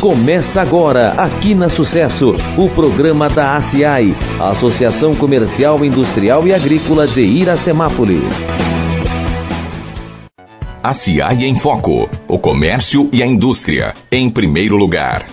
Começa 0.00 0.62
agora, 0.62 1.10
aqui 1.12 1.54
na 1.54 1.68
Sucesso, 1.68 2.34
o 2.56 2.68
programa 2.70 3.28
da 3.28 3.56
ACI, 3.56 4.14
Associação 4.40 5.14
Comercial, 5.14 5.84
Industrial 5.84 6.46
e 6.46 6.54
Agrícola 6.54 7.06
de 7.06 7.20
Iracemápolis. 7.20 8.22
ACI 10.82 11.44
em 11.44 11.58
Foco. 11.58 12.08
O 12.28 12.38
comércio 12.38 13.10
e 13.12 13.22
a 13.22 13.26
indústria, 13.26 13.92
em 14.10 14.30
primeiro 14.30 14.76
lugar. 14.76 15.26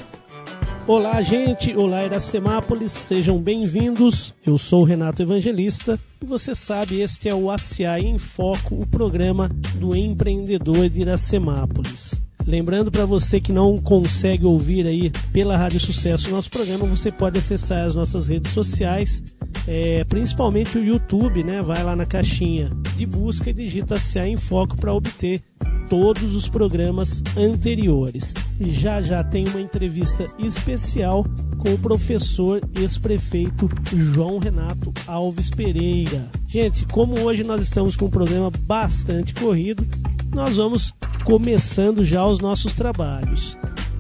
Olá, 0.88 1.22
gente. 1.22 1.76
Olá, 1.76 2.04
Iracemápolis. 2.04 2.92
Sejam 2.92 3.38
bem-vindos. 3.38 4.34
Eu 4.46 4.58
sou 4.58 4.82
o 4.82 4.84
Renato 4.84 5.22
Evangelista 5.22 6.00
e 6.22 6.26
você 6.26 6.56
sabe, 6.56 7.02
este 7.02 7.30
é 7.30 7.36
o 7.36 7.52
ACI 7.52 8.04
em 8.04 8.18
Foco, 8.18 8.76
o 8.76 8.88
programa 8.88 9.50
do 9.76 9.96
empreendedor 9.96 10.90
de 10.90 11.02
Iracemápolis. 11.02 12.26
Lembrando 12.48 12.92
para 12.92 13.06
você 13.06 13.42
que 13.42 13.52
não 13.52 13.76
consegue 13.78 14.46
ouvir 14.46 14.86
aí 14.86 15.12
pela 15.34 15.58
Rádio 15.58 15.80
Sucesso 15.80 16.28
o 16.28 16.32
nosso 16.32 16.52
programa, 16.52 16.86
você 16.86 17.12
pode 17.12 17.40
acessar 17.40 17.86
as 17.86 17.96
nossas 17.96 18.28
redes 18.28 18.52
sociais, 18.52 19.24
é, 19.68 20.04
principalmente 20.04 20.78
o 20.78 20.84
YouTube, 20.84 21.44
né? 21.44 21.62
Vai 21.62 21.84
lá 21.84 21.96
na 21.96 22.06
caixinha 22.06 22.70
de 22.96 23.06
busca 23.06 23.50
e 23.50 23.54
digita 23.54 23.96
CA 24.00 24.28
em 24.28 24.38
Foco 24.38 24.76
para 24.76 24.94
obter 24.94 25.42
todos 25.90 26.34
os 26.34 26.50
programas 26.50 27.24
anteriores. 27.38 28.34
E 28.60 28.72
já 28.72 29.02
já 29.02 29.24
tem 29.24 29.48
uma 29.48 29.62
entrevista 29.62 30.26
especial 30.40 31.26
com 31.58 31.74
o 31.74 31.78
professor 31.78 32.62
ex-prefeito 32.80 33.70
João 33.92 34.38
Renato 34.38 34.94
Alves 35.08 35.50
Pereira. 35.50 36.26
Gente, 36.48 36.86
como 36.86 37.20
hoje 37.22 37.44
nós 37.44 37.62
estamos 37.62 37.96
com 37.96 38.06
um 38.06 38.10
programa 38.10 38.52
bastante 38.52 39.34
corrido, 39.34 39.86
nós 40.34 40.56
vamos 40.56 40.94
começando 41.24 42.04
já 42.04 42.26
os 42.26 42.40
nossos 42.40 42.74
trabalhos. 42.74 43.58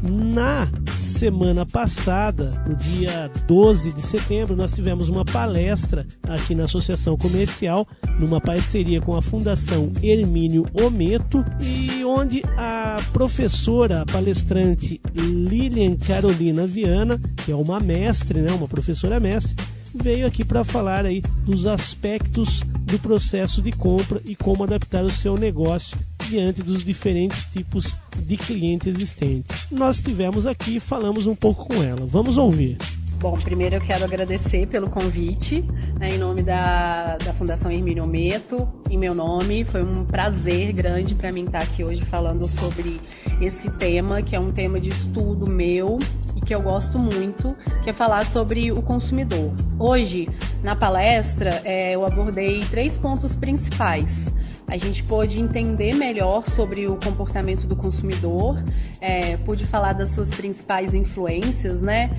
Na 0.08 0.68
semana 0.98 1.66
passada, 1.66 2.52
no 2.68 2.76
dia 2.76 3.32
12 3.48 3.91
de 3.91 4.02
setembro, 4.04 4.55
nós 4.55 4.71
tivemos 4.71 5.10
uma 5.10 5.26
palestra 5.26 6.05
aqui 6.29 6.54
na 6.54 6.66
Associação 6.66 7.18
Comercial, 7.18 7.88
numa 8.20 8.40
parceria 8.40 9.02
com 9.02 9.18
a 9.18 9.21
Fundação 9.21 9.91
Hermínio 10.04 10.66
Ometo, 10.79 11.44
e 11.60 12.05
onde 12.05 12.44
a 12.55 12.98
professora, 13.13 14.02
a 14.02 14.05
palestrante 14.05 15.02
Lilian 15.16 15.96
Carolina 15.96 16.68
Viana, 16.68 17.20
que 17.44 17.51
é 17.51 17.55
uma 17.55 17.79
mestre, 17.79 18.41
né, 18.41 18.51
uma 18.51 18.68
professora 18.68 19.20
mestre, 19.20 19.55
veio 19.91 20.27
aqui 20.27 20.46
para 20.46 20.63
falar 20.63 21.04
aí 21.04 21.24
dos 21.44 21.66
aspectos 21.66 22.62
do 22.84 22.99
processo 22.99 23.60
de 23.60 23.72
compra 23.72 24.22
e 24.24 24.35
como 24.35 24.63
adaptar 24.63 25.04
o 25.04 25.10
seu 25.10 25.35
negócio 25.35 25.98
diante 26.27 26.62
dos 26.62 26.84
diferentes 26.84 27.45
tipos 27.48 27.98
de 28.18 28.37
cliente 28.37 28.90
existentes. 28.90 29.55
Nós 29.71 29.99
tivemos 29.99 30.45
aqui 30.45 30.77
e 30.77 30.79
falamos 30.79 31.27
um 31.27 31.35
pouco 31.35 31.67
com 31.67 31.84
ela. 31.84 32.05
Vamos 32.05 32.37
ouvir. 32.37 32.77
Bom, 33.20 33.34
primeiro 33.34 33.76
eu 33.76 33.82
quero 33.82 34.04
agradecer 34.04 34.67
pelo 34.67 34.90
convite, 34.90 35.63
né, 35.98 36.09
em 36.09 36.17
nome 36.17 36.43
da, 36.43 37.17
da 37.17 37.34
Fundação 37.34 37.71
Hermínio 37.71 38.05
Meto, 38.05 38.67
em 38.90 38.98
meu 38.98 39.15
nome. 39.15 39.63
Foi 39.63 39.82
um 39.82 40.05
prazer 40.05 40.73
grande 40.73 41.15
para 41.15 41.32
mim 41.32 41.45
estar 41.45 41.63
aqui 41.63 41.84
hoje 41.84 42.04
falando 42.04 42.45
sobre 42.48 42.99
esse 43.41 43.70
tema, 43.71 44.21
que 44.21 44.35
é 44.35 44.39
um 44.39 44.51
tema 44.51 44.79
de 44.79 44.89
estudo 44.89 45.48
meu 45.48 45.98
e 46.35 46.41
que 46.41 46.54
eu 46.54 46.62
gosto 46.62 46.99
muito, 46.99 47.55
que 47.84 47.89
é 47.89 47.93
falar 47.93 48.26
sobre 48.26 48.71
o 48.71 48.82
consumidor. 48.82 49.54
Hoje, 49.79 50.29
na 50.62 50.76
palestra, 50.76 51.62
é, 51.63 51.95
eu 51.95 52.05
abordei 52.05 52.60
três 52.70 52.98
pontos 52.98 53.34
principais 53.34 54.32
a 54.68 54.77
gente 54.77 55.04
pôde 55.04 55.40
entender 55.40 55.94
melhor 55.94 56.48
sobre 56.48 56.88
o 56.88 56.98
comportamento 56.98 57.68
do 57.68 57.76
consumidor, 57.76 58.63
é, 58.99 59.38
pude 59.38 59.66
falar 59.66 59.94
das 59.94 60.10
suas 60.10 60.34
principais 60.34 60.94
influências, 60.94 61.82
né? 61.82 62.10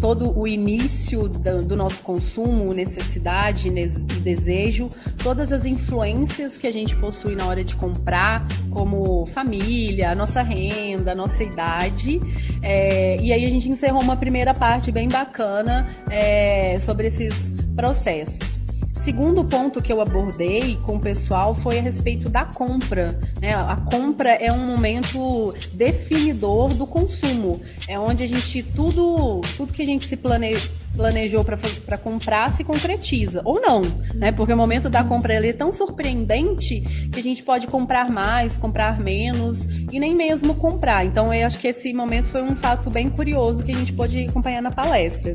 todo 0.00 0.38
o 0.38 0.46
início 0.46 1.28
do 1.28 1.74
nosso 1.76 2.02
consumo, 2.02 2.72
necessidade 2.74 3.68
e 3.68 4.20
desejo, 4.20 4.90
todas 5.22 5.50
as 5.50 5.64
influências 5.64 6.58
que 6.58 6.66
a 6.66 6.72
gente 6.72 6.94
possui 6.96 7.34
na 7.34 7.46
hora 7.46 7.64
de 7.64 7.74
comprar, 7.76 8.46
como 8.70 9.26
família, 9.26 10.14
nossa 10.14 10.42
renda, 10.42 11.14
nossa 11.14 11.42
idade. 11.42 12.20
É, 12.62 13.16
e 13.20 13.32
aí 13.32 13.44
a 13.44 13.50
gente 13.50 13.68
encerrou 13.68 14.02
uma 14.02 14.16
primeira 14.16 14.52
parte 14.52 14.92
bem 14.92 15.08
bacana 15.08 15.88
é, 16.10 16.78
sobre 16.80 17.06
esses 17.06 17.50
processos. 17.74 18.61
Segundo 19.02 19.44
ponto 19.44 19.82
que 19.82 19.92
eu 19.92 20.00
abordei 20.00 20.78
com 20.84 20.94
o 20.94 21.00
pessoal 21.00 21.56
foi 21.56 21.76
a 21.76 21.82
respeito 21.82 22.28
da 22.28 22.44
compra. 22.44 23.18
Né? 23.40 23.52
A 23.52 23.74
compra 23.74 24.30
é 24.30 24.52
um 24.52 24.64
momento 24.64 25.52
definidor 25.72 26.72
do 26.72 26.86
consumo. 26.86 27.60
É 27.88 27.98
onde 27.98 28.22
a 28.22 28.28
gente 28.28 28.62
tudo, 28.62 29.40
tudo 29.56 29.72
que 29.72 29.82
a 29.82 29.84
gente 29.84 30.06
se 30.06 30.16
planejou 30.16 31.44
para 31.44 31.98
comprar 31.98 32.52
se 32.52 32.62
concretiza 32.62 33.42
ou 33.44 33.60
não, 33.60 33.82
né? 34.14 34.30
Porque 34.30 34.52
o 34.52 34.56
momento 34.56 34.88
da 34.88 35.02
compra 35.02 35.34
ele 35.34 35.48
é 35.48 35.52
tão 35.52 35.72
surpreendente 35.72 37.08
que 37.12 37.18
a 37.18 37.22
gente 37.22 37.42
pode 37.42 37.66
comprar 37.66 38.08
mais, 38.08 38.56
comprar 38.56 39.00
menos 39.00 39.64
e 39.90 39.98
nem 39.98 40.14
mesmo 40.14 40.54
comprar. 40.54 41.04
Então 41.04 41.34
eu 41.34 41.44
acho 41.44 41.58
que 41.58 41.66
esse 41.66 41.92
momento 41.92 42.28
foi 42.28 42.42
um 42.42 42.54
fato 42.54 42.88
bem 42.88 43.10
curioso 43.10 43.64
que 43.64 43.72
a 43.72 43.74
gente 43.74 43.92
pôde 43.92 44.26
acompanhar 44.26 44.62
na 44.62 44.70
palestra. 44.70 45.34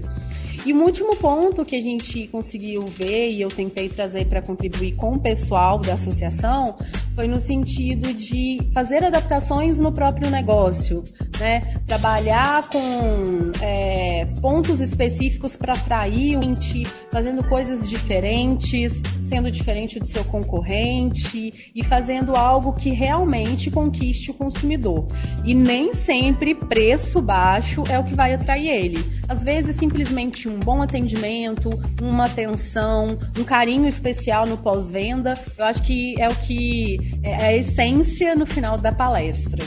E 0.66 0.73
um 0.73 0.84
último 0.84 1.16
ponto 1.16 1.63
que 1.63 1.75
a 1.75 1.81
gente 1.81 2.28
conseguiu 2.28 2.81
ver 2.81 3.31
e 3.31 3.41
eu 3.41 3.50
tentei 3.50 3.88
trazer 3.88 4.25
para 4.25 4.41
contribuir 4.41 4.94
com 4.95 5.13
o 5.13 5.19
pessoal 5.19 5.79
da 5.79 5.94
associação 5.94 6.75
foi 7.16 7.28
no 7.28 7.40
sentido 7.40 8.13
de 8.13 8.59
fazer 8.73 9.03
adaptações 9.03 9.79
no 9.79 9.91
próprio 9.91 10.29
negócio, 10.29 11.03
né? 11.40 11.62
Trabalhar 11.88 12.69
com 12.69 13.51
é, 13.62 14.25
pontos 14.40 14.81
específicos 14.81 15.56
para 15.56 15.73
atrair 15.73 16.38
o 16.38 16.47
cliente, 16.57 16.85
fazendo 17.12 17.44
coisas 17.44 17.89
diferentes, 17.89 19.01
sendo 19.24 19.51
diferente 19.51 20.00
do 20.00 20.06
seu 20.06 20.24
concorrente 20.24 21.72
e 21.74 21.84
fazendo 21.84 22.35
algo 22.35 22.74
que 22.74 22.89
realmente 22.89 23.69
conquiste 23.69 24.31
o 24.31 24.34
consumidor. 24.34 25.07
E 25.45 25.53
nem 25.53 25.94
sempre 25.94 26.56
preço 26.56 27.22
baixo 27.22 27.84
é 27.89 28.00
o 28.00 28.03
que 28.03 28.16
vai 28.16 28.34
atrair 28.34 28.69
ele. 28.69 29.18
Às 29.28 29.44
vezes, 29.44 29.75
simplesmente 29.75 30.46
um 30.49 30.59
bom 30.59 30.81
atendimento, 30.81 31.69
uma 32.01 32.25
atenção, 32.25 33.17
um 33.37 33.43
carinho 33.43 33.87
especial 33.87 34.45
no 34.45 34.57
pós-venda, 34.57 35.33
eu 35.57 35.65
acho 35.65 35.83
que 35.83 36.19
é 36.19 36.27
o 36.27 36.35
que 36.35 36.99
é, 37.23 37.31
é 37.31 37.45
a 37.47 37.55
essência 37.55 38.35
no 38.35 38.45
final 38.45 38.77
da 38.77 38.91
palestra. 38.91 39.65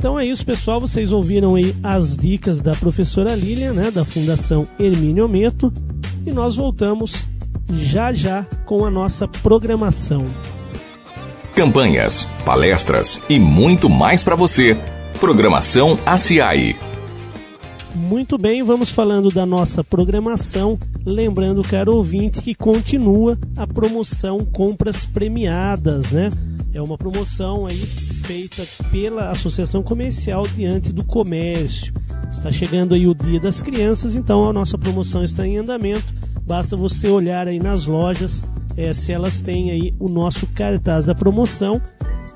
Então 0.00 0.18
é 0.18 0.24
isso, 0.24 0.46
pessoal. 0.46 0.80
Vocês 0.80 1.12
ouviram 1.12 1.56
aí 1.56 1.76
as 1.82 2.16
dicas 2.16 2.58
da 2.58 2.72
professora 2.72 3.34
Lilian, 3.34 3.74
né, 3.74 3.90
da 3.90 4.02
Fundação 4.02 4.66
Hermínio 4.78 5.28
Meto, 5.28 5.70
e 6.24 6.32
nós 6.32 6.56
voltamos 6.56 7.28
já 7.70 8.10
já 8.12 8.46
com 8.64 8.84
a 8.84 8.90
nossa 8.90 9.28
programação. 9.28 10.26
Campanhas, 11.54 12.26
palestras 12.46 13.20
e 13.28 13.38
muito 13.38 13.90
mais 13.90 14.24
para 14.24 14.34
você. 14.34 14.76
Programação 15.20 15.98
ACI. 16.06 16.89
Muito 17.94 18.38
bem, 18.38 18.62
vamos 18.62 18.90
falando 18.90 19.28
da 19.30 19.44
nossa 19.44 19.82
programação. 19.82 20.78
Lembrando, 21.04 21.62
caro 21.62 21.96
ouvinte, 21.96 22.40
que 22.40 22.54
continua 22.54 23.36
a 23.56 23.66
promoção 23.66 24.44
Compras 24.44 25.04
Premiadas, 25.04 26.12
né? 26.12 26.30
É 26.72 26.80
uma 26.80 26.96
promoção 26.96 27.66
aí 27.66 27.76
feita 27.76 28.62
pela 28.90 29.30
Associação 29.30 29.82
Comercial 29.82 30.46
Diante 30.54 30.92
do 30.92 31.02
Comércio. 31.02 31.92
Está 32.30 32.52
chegando 32.52 32.94
aí 32.94 33.08
o 33.08 33.14
Dia 33.14 33.40
das 33.40 33.60
Crianças, 33.60 34.14
então 34.14 34.48
a 34.48 34.52
nossa 34.52 34.78
promoção 34.78 35.24
está 35.24 35.44
em 35.44 35.58
andamento. 35.58 36.14
Basta 36.46 36.76
você 36.76 37.08
olhar 37.08 37.48
aí 37.48 37.58
nas 37.58 37.86
lojas 37.86 38.44
é, 38.76 38.94
se 38.94 39.12
elas 39.12 39.40
têm 39.40 39.72
aí 39.72 39.94
o 39.98 40.08
nosso 40.08 40.46
cartaz 40.48 41.06
da 41.06 41.14
promoção. 41.14 41.82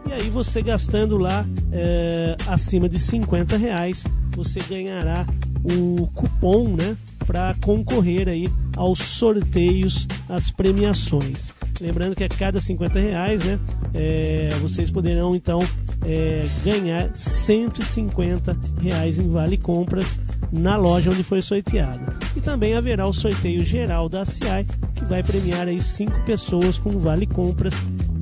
E 0.07 0.13
aí 0.13 0.29
você 0.29 0.61
gastando 0.61 1.17
lá 1.17 1.47
é, 1.73 2.37
acima 2.49 2.89
de 2.89 2.99
50 2.99 3.57
reais, 3.57 4.05
você 4.35 4.61
ganhará 4.61 5.27
o 5.65 6.07
cupom, 6.09 6.69
né? 6.69 6.97
Para 7.27 7.55
concorrer 7.63 8.29
aí 8.29 8.49
aos 8.77 8.99
sorteios, 8.99 10.07
às 10.29 10.51
premiações. 10.51 11.53
Lembrando 11.81 12.15
que 12.15 12.23
a 12.23 12.29
cada 12.29 12.61
50 12.61 12.99
reais, 13.01 13.43
né, 13.43 13.59
é, 13.95 14.49
vocês 14.61 14.91
poderão 14.91 15.35
então 15.35 15.59
é, 16.05 16.45
ganhar 16.65 17.11
150 17.17 18.57
reais 18.81 19.19
em 19.19 19.29
vale 19.29 19.57
compras 19.57 20.21
na 20.53 20.77
loja 20.77 21.11
onde 21.11 21.25
foi 21.25 21.43
sorteada. 21.43 22.17
E 22.37 22.41
também 22.41 22.75
haverá 22.75 23.07
o 23.07 23.13
sorteio 23.13 23.65
geral 23.65 24.09
da 24.09 24.25
CI, 24.25 24.67
que 24.95 25.05
vai 25.05 25.23
premiar 25.23 25.67
aí 25.67 25.81
cinco 25.81 26.21
pessoas 26.25 26.79
com 26.79 26.99
vale 26.99 27.27
compras 27.27 27.75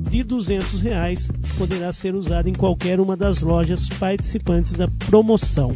de 0.09 0.23
200 0.23 0.81
reais, 0.81 1.27
que 1.27 1.57
poderá 1.57 1.91
ser 1.93 2.15
usado 2.15 2.47
em 2.47 2.53
qualquer 2.53 2.99
uma 2.99 3.15
das 3.15 3.41
lojas 3.41 3.87
participantes 3.89 4.73
da 4.73 4.87
promoção. 5.09 5.75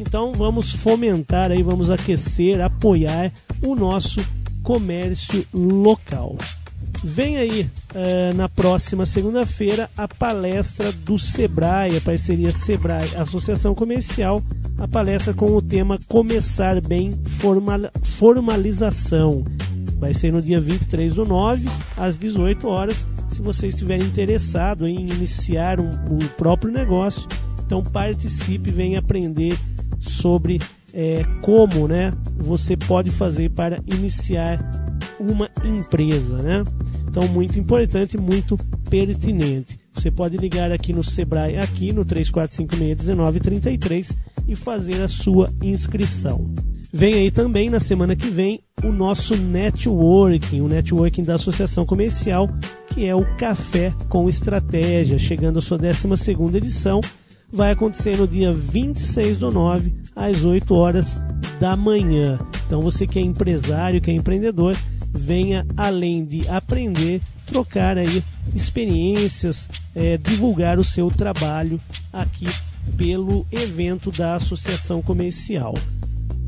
Então 0.00 0.32
vamos 0.32 0.72
fomentar 0.72 1.50
aí, 1.50 1.62
vamos 1.62 1.90
aquecer, 1.90 2.58
apoiar 2.58 3.30
o 3.62 3.74
nosso 3.74 4.18
comércio 4.62 5.46
local. 5.52 6.38
Vem 7.04 7.36
aí 7.36 7.70
uh, 7.94 8.34
na 8.34 8.48
próxima 8.48 9.04
segunda-feira 9.04 9.90
a 9.94 10.08
palestra 10.08 10.90
do 10.90 11.18
Sebrae, 11.18 11.98
a 11.98 12.00
parceria 12.00 12.50
Sebrae 12.50 13.14
Associação 13.14 13.74
Comercial, 13.74 14.42
a 14.78 14.88
palestra 14.88 15.34
com 15.34 15.52
o 15.54 15.60
tema 15.60 15.98
Começar 16.08 16.80
Bem 16.80 17.12
formal, 17.26 17.90
Formalização. 18.02 19.44
Vai 19.98 20.14
ser 20.14 20.32
no 20.32 20.40
dia 20.40 20.58
23 20.58 21.12
do 21.12 21.26
9, 21.26 21.68
às 21.98 22.18
18 22.18 22.66
horas. 22.66 23.06
Se 23.28 23.42
você 23.42 23.68
estiver 23.68 23.98
interessado 23.98 24.88
em 24.88 24.98
iniciar 24.98 25.78
um, 25.78 25.90
o 25.90 26.18
próprio 26.38 26.72
negócio, 26.72 27.28
então 27.66 27.82
participe, 27.82 28.70
venha 28.70 28.98
aprender 28.98 29.56
sobre 30.00 30.58
é, 30.92 31.22
como 31.42 31.86
né, 31.86 32.12
você 32.36 32.76
pode 32.76 33.10
fazer 33.10 33.50
para 33.50 33.80
iniciar 33.86 34.58
uma 35.18 35.48
empresa. 35.64 36.36
Né? 36.38 36.64
Então, 37.08 37.28
muito 37.28 37.56
importante, 37.58 38.18
muito 38.18 38.56
pertinente. 38.88 39.78
Você 39.94 40.10
pode 40.10 40.36
ligar 40.36 40.72
aqui 40.72 40.92
no 40.92 41.04
Sebrae, 41.04 41.58
aqui 41.58 41.92
no 41.92 42.04
3456-1933 42.04 44.16
e 44.48 44.56
fazer 44.56 45.00
a 45.02 45.08
sua 45.08 45.48
inscrição. 45.62 46.50
Vem 46.92 47.14
aí 47.14 47.30
também 47.30 47.70
na 47.70 47.78
semana 47.78 48.16
que 48.16 48.28
vem 48.28 48.60
o 48.82 48.90
nosso 48.90 49.36
networking, 49.36 50.60
o 50.60 50.66
networking 50.66 51.22
da 51.22 51.36
Associação 51.36 51.86
Comercial, 51.86 52.50
que 52.88 53.06
é 53.06 53.14
o 53.14 53.24
Café 53.36 53.94
com 54.08 54.28
Estratégia, 54.28 55.16
chegando 55.18 55.60
à 55.60 55.62
sua 55.62 55.78
12 55.78 56.56
edição. 56.56 57.00
Vai 57.52 57.72
acontecer 57.72 58.16
no 58.16 58.28
dia 58.28 58.52
26 58.52 59.38
do 59.38 59.50
9, 59.50 59.92
às 60.14 60.44
8 60.44 60.72
horas 60.74 61.16
da 61.58 61.74
manhã. 61.76 62.38
Então 62.66 62.80
você 62.80 63.06
que 63.06 63.18
é 63.18 63.22
empresário, 63.22 64.00
que 64.00 64.10
é 64.10 64.14
empreendedor, 64.14 64.76
venha 65.12 65.66
além 65.76 66.24
de 66.24 66.48
aprender, 66.48 67.20
trocar 67.46 67.98
aí 67.98 68.22
experiências, 68.54 69.68
é, 69.94 70.16
divulgar 70.16 70.78
o 70.78 70.84
seu 70.84 71.10
trabalho 71.10 71.78
aqui 72.12 72.46
pelo 72.96 73.44
evento 73.50 74.12
da 74.12 74.36
Associação 74.36 75.02
Comercial. 75.02 75.74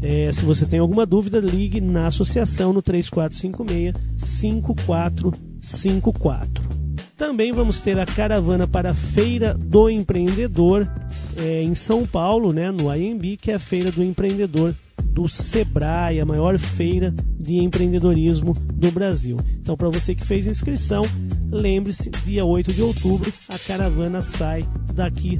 É, 0.01 0.31
se 0.33 0.45
você 0.45 0.65
tem 0.67 0.79
alguma 0.79 1.05
dúvida, 1.07 1.39
ligue 1.39 1.81
na 1.81 2.07
associação 2.07 2.73
no 2.73 2.83
3456 2.83 3.95
5454. 4.17 6.82
Também 7.23 7.53
vamos 7.53 7.79
ter 7.79 8.01
a 8.01 8.05
caravana 8.05 8.67
para 8.67 8.91
a 8.91 8.95
Feira 8.95 9.55
do 9.55 9.89
Empreendedor 9.89 10.91
é, 11.37 11.63
em 11.63 11.73
São 11.73 12.05
Paulo, 12.05 12.53
né, 12.53 12.73
no 12.73 12.93
IMB, 12.93 13.37
que 13.37 13.53
é 13.53 13.55
a 13.55 13.61
Feira 13.61 13.93
do 13.93 14.03
Empreendedor 14.03 14.75
do 15.05 15.29
Sebrae, 15.29 16.19
a 16.19 16.27
maior 16.27 16.59
feira 16.59 17.15
de 17.39 17.59
empreendedorismo 17.59 18.55
do 18.75 18.91
Brasil. 18.91 19.37
Então, 19.61 19.77
para 19.77 19.89
você 19.89 20.17
que 20.17 20.27
fez 20.27 20.49
inscrição, 20.49 21.05
lembre-se, 21.49 22.11
dia 22.25 22.45
8 22.45 22.73
de 22.73 22.83
outubro, 22.83 23.33
a 23.49 23.57
caravana 23.57 24.21
sai 24.21 24.67
daqui 24.93 25.39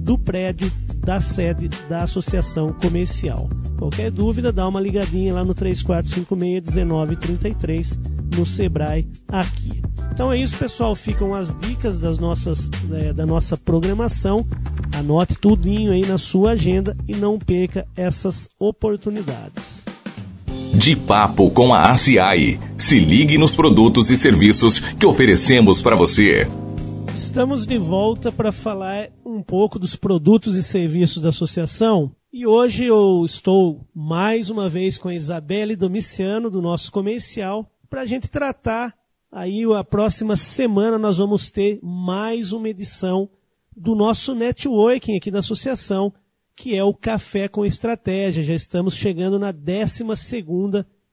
do 0.00 0.18
prédio 0.18 0.68
da 0.98 1.20
sede 1.20 1.68
da 1.88 2.02
Associação 2.02 2.72
Comercial. 2.72 3.48
Qualquer 3.78 4.10
dúvida, 4.10 4.50
dá 4.50 4.66
uma 4.66 4.80
ligadinha 4.80 5.32
lá 5.32 5.44
no 5.44 5.54
3456-1933 5.54 7.96
no 8.36 8.44
Sebrae 8.44 9.06
aqui. 9.28 9.80
Então 10.12 10.32
é 10.32 10.38
isso, 10.38 10.56
pessoal. 10.56 10.94
Ficam 10.94 11.34
as 11.34 11.56
dicas 11.58 11.98
das 11.98 12.18
nossas, 12.18 12.70
é, 12.92 13.12
da 13.12 13.24
nossa 13.24 13.56
programação. 13.56 14.46
Anote 14.96 15.34
tudinho 15.36 15.92
aí 15.92 16.04
na 16.06 16.18
sua 16.18 16.52
agenda 16.52 16.96
e 17.08 17.16
não 17.16 17.38
perca 17.38 17.86
essas 17.96 18.48
oportunidades. 18.58 19.84
De 20.74 20.94
papo 20.94 21.50
com 21.50 21.74
a 21.74 21.90
ACI. 21.90 22.58
Se 22.76 22.98
ligue 22.98 23.38
nos 23.38 23.54
produtos 23.54 24.10
e 24.10 24.16
serviços 24.16 24.78
que 24.78 25.06
oferecemos 25.06 25.80
para 25.82 25.96
você. 25.96 26.46
Estamos 27.14 27.66
de 27.66 27.78
volta 27.78 28.32
para 28.32 28.50
falar 28.50 29.08
um 29.24 29.42
pouco 29.42 29.78
dos 29.78 29.94
produtos 29.94 30.56
e 30.56 30.62
serviços 30.62 31.22
da 31.22 31.28
associação. 31.28 32.10
E 32.32 32.46
hoje 32.46 32.84
eu 32.84 33.24
estou 33.24 33.86
mais 33.94 34.50
uma 34.50 34.68
vez 34.68 34.96
com 34.96 35.08
a 35.08 35.14
Isabelle 35.14 35.74
Domiciano, 35.74 36.48
do 36.48 36.62
nosso 36.62 36.92
comercial, 36.92 37.68
para 37.88 38.02
a 38.02 38.06
gente 38.06 38.28
tratar. 38.28 38.94
Aí 39.32 39.62
a 39.76 39.84
próxima 39.84 40.36
semana 40.36 40.98
nós 40.98 41.18
vamos 41.18 41.50
ter 41.52 41.78
mais 41.80 42.52
uma 42.52 42.68
edição 42.68 43.30
do 43.76 43.94
nosso 43.94 44.34
networking 44.34 45.16
aqui 45.16 45.30
da 45.30 45.38
associação, 45.38 46.12
que 46.56 46.74
é 46.74 46.82
o 46.82 46.92
Café 46.92 47.46
com 47.46 47.64
Estratégia. 47.64 48.42
Já 48.42 48.54
estamos 48.54 48.94
chegando 48.94 49.38
na 49.38 49.52
12 49.52 50.04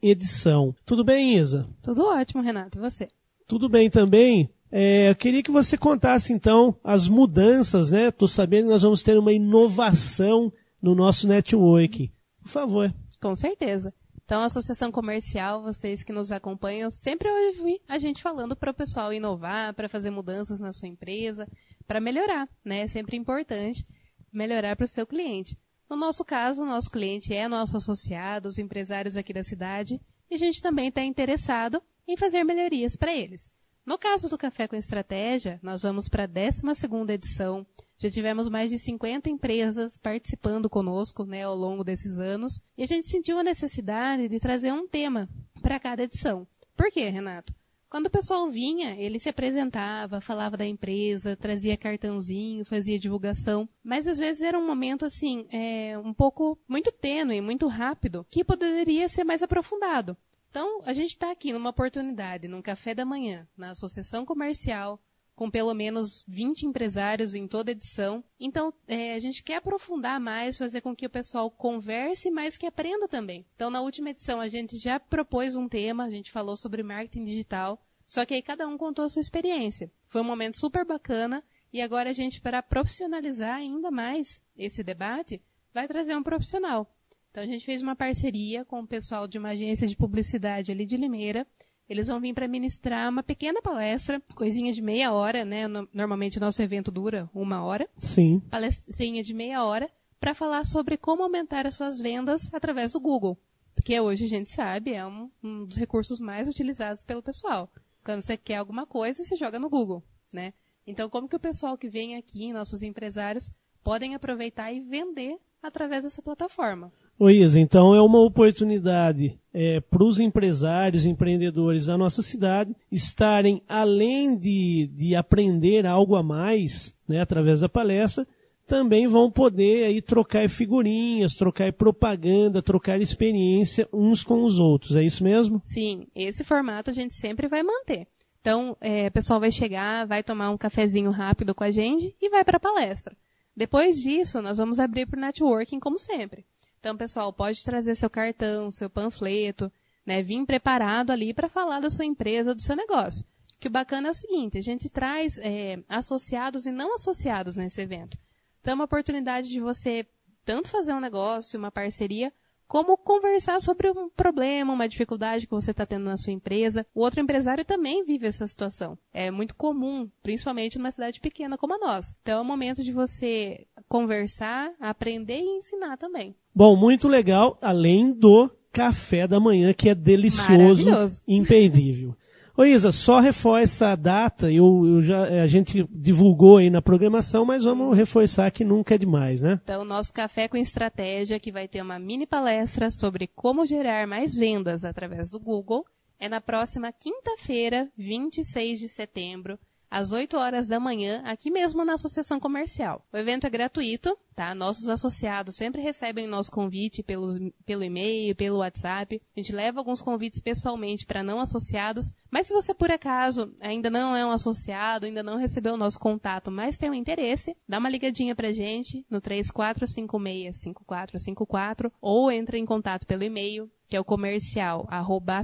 edição. 0.01 0.73
Tudo 0.83 1.03
bem, 1.03 1.37
Isa? 1.37 1.69
Tudo 1.83 2.05
ótimo, 2.05 2.41
Renato. 2.41 2.79
E 2.79 2.81
você? 2.81 3.07
Tudo 3.45 3.69
bem 3.69 3.87
também. 3.87 4.49
É, 4.71 5.11
eu 5.11 5.15
queria 5.15 5.43
que 5.43 5.51
você 5.51 5.77
contasse 5.77 6.33
então 6.33 6.75
as 6.83 7.07
mudanças, 7.07 7.91
né? 7.91 8.07
Estou 8.07 8.27
sabendo 8.27 8.63
que 8.63 8.73
nós 8.73 8.81
vamos 8.81 9.03
ter 9.03 9.15
uma 9.17 9.31
inovação 9.31 10.51
no 10.81 10.95
nosso 10.95 11.27
network. 11.27 12.11
Por 12.41 12.49
favor. 12.49 12.93
Com 13.21 13.35
certeza. 13.35 13.93
Então, 14.27 14.41
a 14.41 14.47
Associação 14.47 14.91
Comercial, 14.91 15.63
vocês 15.63 16.03
que 16.03 16.11
nos 16.11 16.33
acompanham, 16.33 16.91
sempre 16.91 17.29
ouvi 17.29 17.79
a 17.87 17.97
gente 17.97 18.21
falando 18.21 18.57
para 18.57 18.71
o 18.71 18.73
pessoal 18.73 19.13
inovar, 19.13 19.73
para 19.73 19.87
fazer 19.87 20.09
mudanças 20.09 20.59
na 20.59 20.73
sua 20.73 20.89
empresa, 20.89 21.47
para 21.87 22.01
melhorar, 22.01 22.45
né? 22.61 22.81
É 22.81 22.87
sempre 22.87 23.15
importante 23.15 23.87
melhorar 24.29 24.75
para 24.75 24.83
o 24.83 24.87
seu 24.87 25.07
cliente. 25.07 25.57
No 25.89 25.95
nosso 25.95 26.25
caso, 26.25 26.63
o 26.63 26.65
nosso 26.65 26.91
cliente 26.91 27.33
é 27.33 27.47
nosso 27.47 27.77
associado, 27.77 28.49
os 28.49 28.59
empresários 28.59 29.15
aqui 29.15 29.31
da 29.31 29.43
cidade, 29.43 29.97
e 30.29 30.35
a 30.35 30.37
gente 30.37 30.61
também 30.61 30.89
está 30.89 31.01
interessado 31.01 31.81
em 32.05 32.17
fazer 32.17 32.43
melhorias 32.43 32.97
para 32.97 33.15
eles. 33.15 33.49
No 33.85 33.97
caso 33.97 34.27
do 34.27 34.37
Café 34.37 34.67
com 34.67 34.75
Estratégia, 34.75 35.57
nós 35.63 35.83
vamos 35.83 36.09
para 36.09 36.23
a 36.23 36.27
12 36.27 37.13
edição. 37.13 37.65
Já 37.97 38.11
tivemos 38.11 38.47
mais 38.47 38.69
de 38.69 38.77
50 38.77 39.29
empresas 39.29 39.97
participando 39.97 40.69
conosco 40.69 41.25
né, 41.25 41.43
ao 41.43 41.55
longo 41.55 41.83
desses 41.83 42.19
anos. 42.19 42.61
E 42.77 42.83
a 42.83 42.85
gente 42.85 43.07
sentiu 43.07 43.39
a 43.39 43.43
necessidade 43.43 44.27
de 44.27 44.39
trazer 44.39 44.71
um 44.71 44.87
tema 44.87 45.27
para 45.61 45.79
cada 45.79 46.03
edição. 46.03 46.47
Por 46.75 46.91
quê, 46.91 47.09
Renato? 47.09 47.53
Quando 47.89 48.07
o 48.07 48.11
pessoal 48.11 48.49
vinha, 48.49 48.95
ele 48.97 49.17
se 49.17 49.29
apresentava, 49.29 50.19
falava 50.19 50.57
da 50.57 50.65
empresa, 50.65 51.37
trazia 51.37 51.77
cartãozinho, 51.77 52.65
fazia 52.65 52.99
divulgação, 52.99 53.67
mas 53.81 54.05
às 54.05 54.17
vezes 54.17 54.41
era 54.41 54.59
um 54.59 54.67
momento 54.67 55.05
assim, 55.05 55.47
é, 55.49 55.97
um 55.97 56.13
pouco 56.13 56.59
muito 56.67 56.91
tênue, 56.91 57.39
muito 57.39 57.65
rápido, 57.67 58.25
que 58.29 58.43
poderia 58.43 59.07
ser 59.07 59.23
mais 59.23 59.41
aprofundado. 59.41 60.17
Então, 60.49 60.81
a 60.85 60.91
gente 60.91 61.11
está 61.11 61.31
aqui 61.31 61.53
numa 61.53 61.69
oportunidade, 61.69 62.47
num 62.47 62.61
café 62.61 62.93
da 62.93 63.05
manhã, 63.05 63.47
na 63.55 63.71
associação 63.71 64.25
comercial, 64.25 64.99
com 65.37 65.51
pelo 65.51 65.71
menos 65.75 66.25
20 66.27 66.63
empresários 66.63 67.35
em 67.35 67.47
toda 67.47 67.71
edição. 67.71 68.23
Então, 68.39 68.73
é, 68.87 69.13
a 69.13 69.19
gente 69.19 69.43
quer 69.43 69.57
aprofundar 69.57 70.19
mais, 70.19 70.57
fazer 70.57 70.81
com 70.81 70.95
que 70.95 71.05
o 71.05 71.09
pessoal 71.11 71.51
converse, 71.51 72.31
mas 72.31 72.57
que 72.57 72.65
aprenda 72.65 73.07
também. 73.07 73.45
Então, 73.55 73.69
na 73.69 73.79
última 73.79 74.09
edição, 74.09 74.41
a 74.41 74.47
gente 74.47 74.79
já 74.79 74.99
propôs 74.99 75.55
um 75.55 75.69
tema, 75.69 76.05
a 76.05 76.09
gente 76.09 76.31
falou 76.31 76.57
sobre 76.57 76.81
marketing 76.81 77.23
digital, 77.23 77.79
só 78.07 78.25
que 78.25 78.33
aí 78.33 78.41
cada 78.41 78.67
um 78.67 78.79
contou 78.79 79.05
a 79.05 79.09
sua 79.09 79.21
experiência. 79.21 79.91
Foi 80.07 80.21
um 80.21 80.23
momento 80.23 80.57
super 80.57 80.83
bacana 80.83 81.43
e 81.71 81.83
agora 81.83 82.09
a 82.09 82.13
gente, 82.13 82.41
para 82.41 82.63
profissionalizar 82.63 83.57
ainda 83.57 83.91
mais 83.91 84.41
esse 84.57 84.81
debate, 84.81 85.39
vai 85.71 85.87
trazer 85.87 86.17
um 86.17 86.23
profissional. 86.23 86.91
Então 87.29 87.43
a 87.43 87.45
gente 87.45 87.63
fez 87.63 87.83
uma 87.83 87.95
parceria 87.95 88.65
com 88.65 88.79
o 88.79 88.87
pessoal 88.87 89.27
de 89.27 89.37
uma 89.37 89.49
agência 89.49 89.87
de 89.87 89.95
publicidade 89.95 90.71
ali 90.71 90.83
de 90.83 90.97
Limeira. 90.97 91.45
Eles 91.89 92.07
vão 92.07 92.19
vir 92.19 92.33
para 92.33 92.47
ministrar 92.47 93.09
uma 93.09 93.23
pequena 93.23 93.61
palestra, 93.61 94.21
coisinha 94.35 94.73
de 94.73 94.81
meia 94.81 95.13
hora, 95.13 95.45
né? 95.45 95.67
Normalmente 95.93 96.37
o 96.37 96.41
nosso 96.41 96.61
evento 96.61 96.91
dura 96.91 97.29
uma 97.33 97.63
hora. 97.63 97.89
Sim. 97.99 98.41
Palestrinha 98.51 99.23
de 99.23 99.33
meia 99.33 99.63
hora 99.63 99.89
para 100.19 100.33
falar 100.33 100.65
sobre 100.65 100.97
como 100.97 101.23
aumentar 101.23 101.65
as 101.65 101.75
suas 101.75 101.99
vendas 101.99 102.53
através 102.53 102.91
do 102.91 102.99
Google, 102.99 103.37
que 103.85 103.99
hoje 103.99 104.25
a 104.25 104.29
gente 104.29 104.49
sabe 104.49 104.93
é 104.93 105.05
um, 105.05 105.31
um 105.41 105.65
dos 105.65 105.77
recursos 105.77 106.19
mais 106.19 106.49
utilizados 106.49 107.03
pelo 107.03 107.23
pessoal. 107.23 107.71
Quando 108.03 108.21
você 108.21 108.35
quer 108.35 108.55
alguma 108.55 108.85
coisa, 108.85 109.23
você 109.23 109.35
joga 109.35 109.59
no 109.59 109.69
Google, 109.69 110.03
né? 110.33 110.53
Então, 110.85 111.09
como 111.09 111.27
que 111.27 111.35
o 111.35 111.39
pessoal 111.39 111.77
que 111.77 111.89
vem 111.89 112.15
aqui, 112.15 112.53
nossos 112.53 112.81
empresários, 112.81 113.51
podem 113.83 114.15
aproveitar 114.15 114.71
e 114.71 114.79
vender 114.79 115.37
através 115.61 116.03
dessa 116.03 116.21
plataforma? 116.21 116.91
Ô 117.19 117.31
Isa, 117.31 117.59
então 117.59 117.95
é 117.95 118.01
uma 118.01 118.19
oportunidade 118.19 119.39
é, 119.51 119.79
para 119.79 120.03
os 120.03 120.19
empresários, 120.19 121.03
empreendedores 121.03 121.87
da 121.87 121.97
nossa 121.97 122.21
cidade 122.21 122.75
estarem, 122.91 123.59
além 123.67 124.37
de, 124.37 124.87
de 124.93 125.15
aprender 125.15 125.87
algo 125.87 126.15
a 126.15 126.21
mais, 126.21 126.95
né, 127.07 127.19
através 127.19 127.61
da 127.61 127.67
palestra, 127.67 128.27
também 128.67 129.07
vão 129.07 129.31
poder 129.31 129.85
aí 129.85 129.99
trocar 129.99 130.47
figurinhas, 130.47 131.33
trocar 131.33 131.73
propaganda, 131.73 132.61
trocar 132.61 133.01
experiência 133.01 133.87
uns 133.91 134.23
com 134.23 134.43
os 134.43 134.59
outros. 134.59 134.95
É 134.95 135.01
isso 135.01 135.23
mesmo? 135.23 135.59
Sim, 135.63 136.05
esse 136.13 136.43
formato 136.43 136.91
a 136.91 136.93
gente 136.93 137.15
sempre 137.15 137.47
vai 137.47 137.63
manter. 137.63 138.07
Então, 138.39 138.77
é, 138.79 139.07
o 139.07 139.11
pessoal 139.11 139.39
vai 139.39 139.49
chegar, 139.49 140.05
vai 140.05 140.21
tomar 140.21 140.51
um 140.51 140.57
cafezinho 140.57 141.09
rápido 141.09 141.55
com 141.55 141.63
a 141.63 141.71
gente 141.71 142.15
e 142.21 142.29
vai 142.29 142.45
para 142.45 142.57
a 142.57 142.59
palestra. 142.59 143.17
Depois 143.55 143.97
disso, 143.97 144.39
nós 144.39 144.59
vamos 144.59 144.79
abrir 144.79 145.07
para 145.07 145.17
o 145.17 145.21
networking 145.21 145.79
como 145.79 145.97
sempre. 145.97 146.45
Então, 146.79 146.95
pessoal, 146.95 147.33
pode 147.33 147.63
trazer 147.63 147.95
seu 147.95 148.09
cartão, 148.09 148.71
seu 148.71 148.89
panfleto, 148.89 149.71
né? 150.05 150.21
Vir 150.21 150.45
preparado 150.45 151.11
ali 151.11 151.33
para 151.33 151.49
falar 151.49 151.79
da 151.79 151.89
sua 151.89 152.05
empresa, 152.05 152.55
do 152.55 152.61
seu 152.61 152.75
negócio. 152.75 153.25
Que 153.59 153.67
o 153.67 153.71
bacana 153.71 154.07
é 154.07 154.11
o 154.11 154.15
seguinte, 154.15 154.57
a 154.57 154.61
gente 154.61 154.89
traz 154.89 155.37
é, 155.39 155.79
associados 155.89 156.65
e 156.65 156.71
não 156.71 156.93
associados 156.93 157.55
nesse 157.55 157.81
evento. 157.81 158.17
Então 158.61 158.73
é 158.73 158.75
uma 158.75 158.85
oportunidade 158.85 159.49
de 159.49 159.59
você 159.59 160.05
tanto 160.45 160.69
fazer 160.69 160.93
um 160.93 160.99
negócio, 160.99 161.57
uma 161.57 161.71
parceria, 161.71 162.31
como 162.67 162.97
conversar 162.97 163.61
sobre 163.61 163.89
um 163.89 164.09
problema, 164.09 164.73
uma 164.73 164.89
dificuldade 164.89 165.45
que 165.45 165.51
você 165.51 165.71
está 165.71 165.85
tendo 165.85 166.05
na 166.05 166.17
sua 166.17 166.33
empresa. 166.33 166.85
O 166.93 167.01
outro 167.01 167.21
empresário 167.21 167.63
também 167.63 168.03
vive 168.03 168.27
essa 168.27 168.45
situação. 168.45 168.97
É 169.13 169.31
muito 169.31 169.55
comum, 169.55 170.09
principalmente 170.21 170.77
numa 170.77 170.91
cidade 170.91 171.19
pequena 171.19 171.57
como 171.57 171.75
a 171.75 171.79
nossa. 171.79 172.15
Então 172.21 172.39
é 172.39 172.41
o 172.41 172.45
momento 172.45 172.83
de 172.83 172.91
você 172.91 173.65
conversar, 173.87 174.71
aprender 174.79 175.39
e 175.39 175.57
ensinar 175.57 175.97
também. 175.97 176.35
Bom, 176.53 176.75
muito 176.75 177.07
legal, 177.07 177.57
além 177.61 178.11
do 178.11 178.49
café 178.71 179.27
da 179.27 179.39
manhã, 179.39 179.73
que 179.73 179.89
é 179.89 179.95
delicioso, 179.95 181.21
imperdível. 181.27 182.15
Ô 182.57 182.65
Isa, 182.65 182.91
só 182.91 183.19
reforça 183.19 183.89
a 183.89 183.95
data, 183.95 184.51
eu, 184.51 184.83
eu, 184.83 184.99
já, 184.99 185.43
a 185.43 185.45
gente 185.45 185.87
divulgou 185.91 186.57
aí 186.57 186.71
na 186.71 186.81
programação, 186.81 187.45
mas 187.45 187.63
vamos 187.63 187.95
reforçar 187.95 188.49
que 188.49 188.65
nunca 188.65 188.95
é 188.95 188.97
demais, 188.97 189.43
né? 189.43 189.61
Então, 189.63 189.85
nosso 189.85 190.11
Café 190.11 190.47
com 190.47 190.57
Estratégia, 190.57 191.39
que 191.39 191.51
vai 191.51 191.67
ter 191.67 191.83
uma 191.83 191.99
mini 191.99 192.25
palestra 192.25 192.89
sobre 192.89 193.27
como 193.27 193.63
gerar 193.63 194.07
mais 194.07 194.33
vendas 194.33 194.83
através 194.83 195.29
do 195.29 195.39
Google, 195.39 195.85
é 196.19 196.27
na 196.27 196.41
próxima 196.41 196.91
quinta-feira, 196.91 197.91
26 197.95 198.79
de 198.79 198.89
setembro, 198.89 199.59
às 199.89 200.11
8 200.11 200.37
horas 200.37 200.67
da 200.67 200.79
manhã, 200.79 201.23
aqui 201.25 201.49
mesmo 201.49 201.83
na 201.85 201.93
Associação 201.93 202.39
Comercial. 202.39 203.03
O 203.11 203.17
evento 203.17 203.47
é 203.47 203.49
gratuito, 203.49 204.15
tá? 204.35 204.53
Nossos 204.53 204.87
associados 204.89 205.55
sempre 205.55 205.81
recebem 205.81 206.27
nosso 206.27 206.51
convite 206.51 207.01
pelos, 207.01 207.39
pelo 207.65 207.83
e-mail, 207.83 208.35
pelo 208.35 208.59
WhatsApp. 208.59 209.19
A 209.35 209.39
gente 209.39 209.51
leva 209.53 209.79
alguns 209.79 210.01
convites 210.01 210.41
pessoalmente 210.41 211.05
para 211.05 211.23
não 211.23 211.39
associados. 211.39 212.13
Mas 212.29 212.47
se 212.47 212.53
você, 212.53 212.73
por 212.73 212.91
acaso, 212.91 213.55
ainda 213.59 213.89
não 213.89 214.15
é 214.15 214.25
um 214.25 214.31
associado, 214.31 215.05
ainda 215.05 215.23
não 215.23 215.37
recebeu 215.37 215.73
o 215.73 215.77
nosso 215.77 215.99
contato, 215.99 216.51
mas 216.51 216.77
tem 216.77 216.89
um 216.89 216.93
interesse, 216.93 217.55
dá 217.67 217.79
uma 217.79 217.89
ligadinha 217.89 218.35
pra 218.35 218.51
gente 218.51 219.05
no 219.09 219.21
3456-5454 219.21 221.91
ou 222.01 222.29
entra 222.31 222.57
em 222.57 222.65
contato 222.65 223.07
pelo 223.07 223.23
e-mail 223.23 223.71
que 223.87 223.95
é 223.95 223.99
o 223.99 224.05
comercial 224.05 224.85
arroba 224.89 225.41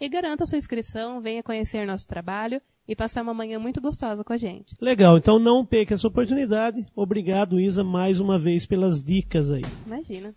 e 0.00 0.08
garanta 0.08 0.46
sua 0.46 0.58
inscrição, 0.58 1.20
venha 1.20 1.42
conhecer 1.42 1.86
nosso 1.86 2.06
trabalho 2.06 2.60
e 2.86 2.96
passar 2.96 3.22
uma 3.22 3.34
manhã 3.34 3.58
muito 3.58 3.80
gostosa 3.80 4.24
com 4.24 4.32
a 4.32 4.36
gente. 4.36 4.76
Legal, 4.80 5.16
então 5.16 5.38
não 5.38 5.64
perca 5.64 5.94
essa 5.94 6.08
oportunidade. 6.08 6.84
Obrigado, 6.94 7.60
Isa, 7.60 7.84
mais 7.84 8.20
uma 8.20 8.38
vez 8.38 8.66
pelas 8.66 9.02
dicas 9.02 9.50
aí. 9.50 9.62
Imagina. 9.86 10.34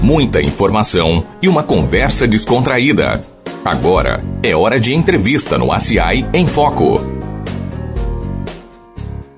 Muita 0.00 0.40
informação 0.40 1.24
e 1.42 1.48
uma 1.48 1.64
conversa 1.64 2.26
descontraída. 2.28 3.24
Agora 3.64 4.20
é 4.42 4.54
hora 4.54 4.78
de 4.78 4.94
entrevista 4.94 5.58
no 5.58 5.72
ACI 5.72 6.24
em 6.32 6.46
Foco. 6.46 7.15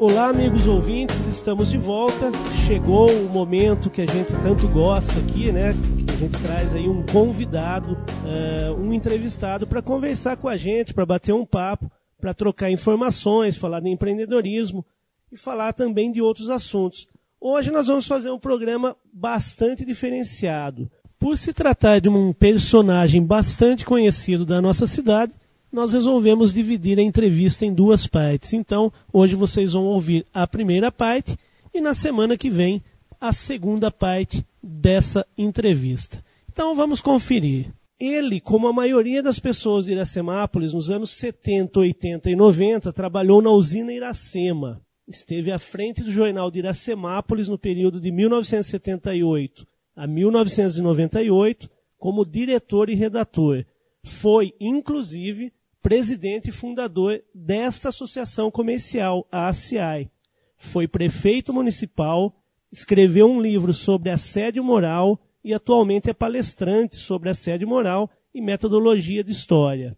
Olá, 0.00 0.28
amigos 0.28 0.64
ouvintes, 0.68 1.26
estamos 1.26 1.68
de 1.68 1.76
volta. 1.76 2.30
Chegou 2.68 3.10
o 3.10 3.28
momento 3.28 3.90
que 3.90 4.00
a 4.00 4.06
gente 4.06 4.32
tanto 4.42 4.68
gosta 4.68 5.18
aqui, 5.18 5.50
né? 5.50 5.74
Que 6.06 6.14
a 6.14 6.16
gente 6.16 6.40
traz 6.40 6.72
aí 6.72 6.88
um 6.88 7.04
convidado, 7.04 7.94
uh, 7.94 8.80
um 8.80 8.92
entrevistado 8.92 9.66
para 9.66 9.82
conversar 9.82 10.36
com 10.36 10.46
a 10.46 10.56
gente, 10.56 10.94
para 10.94 11.04
bater 11.04 11.32
um 11.32 11.44
papo, 11.44 11.90
para 12.16 12.32
trocar 12.32 12.70
informações, 12.70 13.56
falar 13.56 13.80
de 13.80 13.88
empreendedorismo 13.88 14.86
e 15.32 15.36
falar 15.36 15.72
também 15.72 16.12
de 16.12 16.22
outros 16.22 16.48
assuntos. 16.48 17.08
Hoje 17.40 17.72
nós 17.72 17.88
vamos 17.88 18.06
fazer 18.06 18.30
um 18.30 18.38
programa 18.38 18.96
bastante 19.12 19.84
diferenciado. 19.84 20.88
Por 21.18 21.36
se 21.36 21.52
tratar 21.52 22.00
de 22.00 22.08
um 22.08 22.32
personagem 22.32 23.20
bastante 23.20 23.84
conhecido 23.84 24.46
da 24.46 24.62
nossa 24.62 24.86
cidade, 24.86 25.32
nós 25.70 25.92
resolvemos 25.92 26.52
dividir 26.52 26.98
a 26.98 27.02
entrevista 27.02 27.64
em 27.64 27.72
duas 27.72 28.06
partes. 28.06 28.52
Então, 28.52 28.92
hoje 29.12 29.34
vocês 29.34 29.72
vão 29.72 29.84
ouvir 29.84 30.26
a 30.32 30.46
primeira 30.46 30.90
parte 30.90 31.36
e 31.74 31.80
na 31.80 31.94
semana 31.94 32.36
que 32.36 32.50
vem 32.50 32.82
a 33.20 33.32
segunda 33.32 33.90
parte 33.90 34.44
dessa 34.62 35.26
entrevista. 35.36 36.24
Então, 36.50 36.74
vamos 36.74 37.00
conferir. 37.00 37.72
Ele, 38.00 38.40
como 38.40 38.68
a 38.68 38.72
maioria 38.72 39.22
das 39.22 39.40
pessoas 39.40 39.86
de 39.86 39.92
Iracemápolis, 39.92 40.72
nos 40.72 40.88
anos 40.88 41.10
70, 41.12 41.80
80 41.80 42.30
e 42.30 42.36
90, 42.36 42.92
trabalhou 42.92 43.42
na 43.42 43.50
usina 43.50 43.92
Iracema. 43.92 44.80
Esteve 45.06 45.50
à 45.50 45.58
frente 45.58 46.02
do 46.02 46.12
jornal 46.12 46.50
de 46.50 46.60
Iracemápolis 46.60 47.48
no 47.48 47.58
período 47.58 48.00
de 48.00 48.12
1978 48.12 49.66
a 49.96 50.06
1998 50.06 51.68
como 51.98 52.24
diretor 52.24 52.88
e 52.88 52.94
redator. 52.94 53.64
Foi, 54.04 54.54
inclusive, 54.60 55.52
presidente 55.82 56.50
e 56.50 56.52
fundador 56.52 57.22
desta 57.34 57.88
associação 57.88 58.50
comercial, 58.50 59.26
a 59.30 59.48
ACI. 59.48 60.10
Foi 60.56 60.88
prefeito 60.88 61.52
municipal, 61.52 62.34
escreveu 62.70 63.26
um 63.26 63.40
livro 63.40 63.72
sobre 63.72 64.10
assédio 64.10 64.62
moral 64.62 65.20
e 65.42 65.54
atualmente 65.54 66.10
é 66.10 66.12
palestrante 66.12 66.96
sobre 66.96 67.30
assédio 67.30 67.68
moral 67.68 68.10
e 68.34 68.40
metodologia 68.40 69.22
de 69.22 69.32
história. 69.32 69.96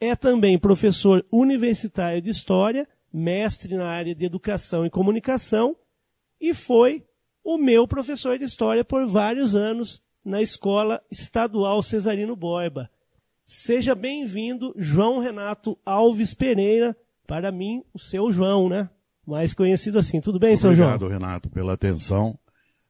É 0.00 0.16
também 0.16 0.58
professor 0.58 1.24
universitário 1.32 2.20
de 2.20 2.30
história, 2.30 2.88
mestre 3.12 3.76
na 3.76 3.86
área 3.86 4.14
de 4.14 4.24
educação 4.24 4.84
e 4.84 4.90
comunicação 4.90 5.76
e 6.40 6.52
foi 6.52 7.06
o 7.44 7.56
meu 7.56 7.86
professor 7.86 8.36
de 8.36 8.44
história 8.44 8.84
por 8.84 9.06
vários 9.06 9.54
anos 9.54 10.02
na 10.24 10.42
Escola 10.42 11.02
Estadual 11.10 11.82
Cesarino 11.82 12.34
Borba, 12.34 12.90
Seja 13.54 13.94
bem-vindo, 13.94 14.72
João 14.78 15.18
Renato 15.18 15.78
Alves 15.84 16.32
Pereira, 16.32 16.96
para 17.26 17.52
mim, 17.52 17.84
o 17.92 17.98
seu 17.98 18.32
João, 18.32 18.66
né? 18.66 18.88
Mais 19.26 19.52
conhecido 19.52 19.98
assim. 19.98 20.22
Tudo 20.22 20.38
bem, 20.38 20.56
seu 20.56 20.74
João? 20.74 20.94
Obrigado, 20.94 21.12
Renato, 21.12 21.50
pela 21.50 21.74
atenção. 21.74 22.38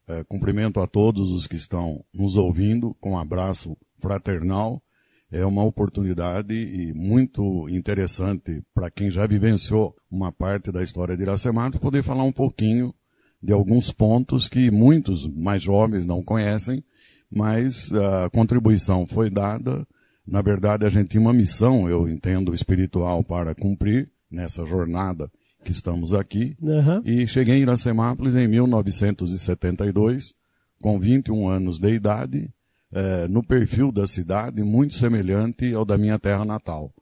É, 0.07 0.23
cumprimento 0.23 0.79
a 0.79 0.87
todos 0.87 1.33
os 1.33 1.47
que 1.47 1.57
estão 1.57 2.01
nos 2.13 2.37
ouvindo 2.37 2.95
com 3.01 3.11
um 3.11 3.17
abraço 3.17 3.75
fraternal. 3.99 4.81
É 5.29 5.45
uma 5.45 5.65
oportunidade 5.65 6.53
e 6.53 6.93
muito 6.93 7.67
interessante 7.67 8.63
para 8.73 8.89
quem 8.89 9.11
já 9.11 9.27
vivenciou 9.27 9.93
uma 10.09 10.31
parte 10.31 10.71
da 10.71 10.81
história 10.81 11.17
de 11.17 11.23
Iracemato 11.23 11.77
poder 11.77 12.03
falar 12.03 12.23
um 12.23 12.31
pouquinho 12.31 12.95
de 13.41 13.51
alguns 13.51 13.91
pontos 13.91 14.47
que 14.47 14.71
muitos 14.71 15.27
mais 15.27 15.61
jovens 15.61 16.05
não 16.05 16.23
conhecem, 16.23 16.81
mas 17.29 17.91
a 17.91 18.29
contribuição 18.29 19.05
foi 19.05 19.29
dada 19.29 19.85
na 20.25 20.41
verdade, 20.41 20.85
a 20.85 20.89
gente 20.89 21.09
tinha 21.09 21.21
uma 21.21 21.33
missão, 21.33 21.89
eu 21.89 22.07
entendo, 22.07 22.55
espiritual 22.55 23.23
para 23.23 23.53
cumprir 23.53 24.09
nessa 24.31 24.65
jornada 24.65 25.29
que 25.63 25.71
estamos 25.71 26.13
aqui. 26.13 26.55
Uhum. 26.61 27.01
E 27.03 27.27
cheguei 27.27 27.57
em 27.57 27.61
Iracemápolis 27.61 28.35
em 28.35 28.47
1972, 28.47 30.33
com 30.81 30.99
21 30.99 31.47
anos 31.47 31.79
de 31.79 31.93
idade, 31.93 32.49
é, 32.91 33.27
no 33.27 33.43
perfil 33.43 33.91
da 33.91 34.05
cidade 34.05 34.61
muito 34.61 34.93
semelhante 34.93 35.73
ao 35.73 35.83
da 35.83 35.97
minha 35.97 36.19
terra 36.19 36.45
natal. 36.45 36.93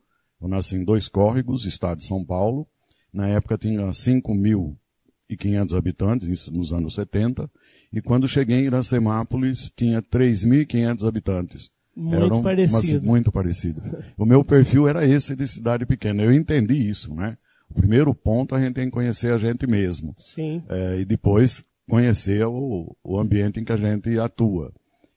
Eu 0.42 0.48
nasci 0.48 0.76
em 0.76 0.84
Dois 0.84 1.08
Córregos, 1.08 1.66
estado 1.66 2.00
de 2.00 2.06
São 2.06 2.26
Paulo. 2.26 2.68
Na 3.14 3.28
época 3.28 3.58
tinha 3.58 3.86
5.500 3.88 5.78
habitantes, 5.78 6.48
nos 6.48 6.74
anos 6.74 6.96
70. 6.96 7.50
E 7.94 8.02
quando 8.02 8.28
cheguei 8.28 8.62
em 8.62 8.66
Iracemápolis, 8.66 9.72
tinha 9.76 10.02
3.500 10.02 11.08
habitantes. 11.08 11.70
Muito 11.96 12.36
um, 12.36 12.44
parecido. 12.44 13.06
muito 13.06 13.32
parecido. 13.32 13.82
O 14.18 14.26
meu 14.26 14.44
perfil 14.44 14.88
era 14.88 15.06
esse 15.06 15.36
de 15.36 15.48
cidade 15.48 15.86
pequena. 15.86 16.24
Eu 16.24 16.32
entendi 16.32 16.74
isso, 16.74 17.14
né? 17.14 17.38
O 17.70 17.74
primeiro 17.74 18.14
ponto 18.14 18.56
a 18.56 18.62
gente 18.62 18.76
tem 18.76 18.86
que 18.86 18.92
conhecer 18.92 19.34
a 19.34 19.38
gente 19.38 19.68
mesmo. 19.68 20.14
Sim. 20.18 20.64
É, 20.70 21.00
e 21.00 21.06
depois 21.06 21.64
conhecer 21.88 22.46
o, 22.46 22.96
o 23.04 23.20
ambiente 23.20 23.60
em 23.60 23.64
que 23.64 23.72
a 23.72 23.78
gente 23.78 24.18
atua. 24.20 24.74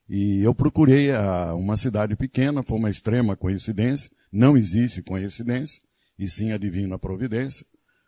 E 0.08 0.42
eu 0.42 0.54
procurei 0.54 1.12
a, 1.12 1.54
uma 1.54 1.76
cidade 1.76 2.16
pequena, 2.16 2.62
foi 2.62 2.78
uma 2.78 2.90
extrema 2.90 3.36
coincidência. 3.36 4.10
Não 4.32 4.56
existe 4.56 5.02
coincidência, 5.02 5.80
e 6.18 6.28
sim 6.28 6.52
a 6.52 6.58
divina 6.58 6.98
providência, 6.98 7.64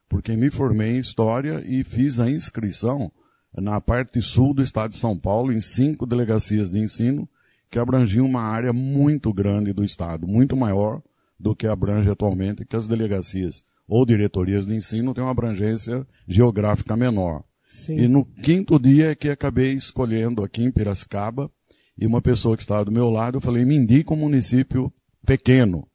porque 0.09 0.37
me 0.37 0.51
formei 0.51 0.97
em 0.97 1.01
História 1.01 1.63
e 1.65 1.85
fiz 1.85 2.19
a 2.19 2.31
inscrição 2.31 3.11
na 3.57 3.81
parte 3.81 4.21
sul 4.21 4.53
do 4.53 4.63
estado 4.63 4.91
de 4.91 4.99
São 4.99 5.19
Paulo, 5.19 5.53
em 5.53 5.61
cinco 5.61 6.05
delegacias 6.05 6.73
de 6.73 6.79
ensino, 6.79 7.29
que 7.77 7.81
abrangia 7.81 8.25
uma 8.25 8.41
área 8.41 8.73
muito 8.73 9.31
grande 9.35 9.71
do 9.71 9.85
Estado, 9.85 10.27
muito 10.27 10.57
maior 10.57 11.03
do 11.39 11.55
que 11.55 11.67
abrange 11.67 12.09
atualmente, 12.09 12.65
que 12.65 12.75
as 12.75 12.89
delegacias 12.89 13.63
ou 13.87 14.07
diretorias 14.07 14.65
de 14.65 14.75
ensino 14.75 15.13
têm 15.13 15.23
uma 15.23 15.31
abrangência 15.31 16.07
geográfica 16.27 16.97
menor. 16.97 17.45
Sim. 17.69 17.99
E 17.99 18.09
no 18.09 18.25
quinto 18.25 18.79
dia 18.79 19.11
é 19.11 19.15
que 19.15 19.29
acabei 19.29 19.75
escolhendo 19.75 20.43
aqui 20.43 20.63
em 20.63 20.71
Piracicaba, 20.71 21.51
e 21.99 22.07
uma 22.07 22.23
pessoa 22.23 22.57
que 22.57 22.63
estava 22.63 22.87
do 22.87 22.91
meu 22.91 23.11
lado, 23.11 23.37
eu 23.37 23.43
falei, 23.43 23.63
me 23.67 23.77
indica 23.77 24.15
um 24.15 24.17
município 24.17 24.91
pequeno. 25.27 25.87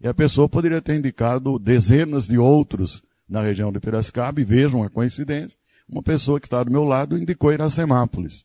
E 0.00 0.06
a 0.06 0.14
pessoa 0.14 0.48
poderia 0.48 0.80
ter 0.80 0.94
indicado 0.94 1.58
dezenas 1.58 2.28
de 2.28 2.38
outros 2.38 3.02
na 3.28 3.42
região 3.42 3.72
de 3.72 3.80
Piracicaba, 3.80 4.40
e 4.40 4.44
vejam 4.44 4.84
a 4.84 4.88
coincidência, 4.88 5.58
uma 5.88 6.00
pessoa 6.00 6.38
que 6.38 6.46
está 6.46 6.62
do 6.62 6.70
meu 6.70 6.84
lado 6.84 7.18
indicou 7.18 7.52
Iracemápolis. 7.52 8.44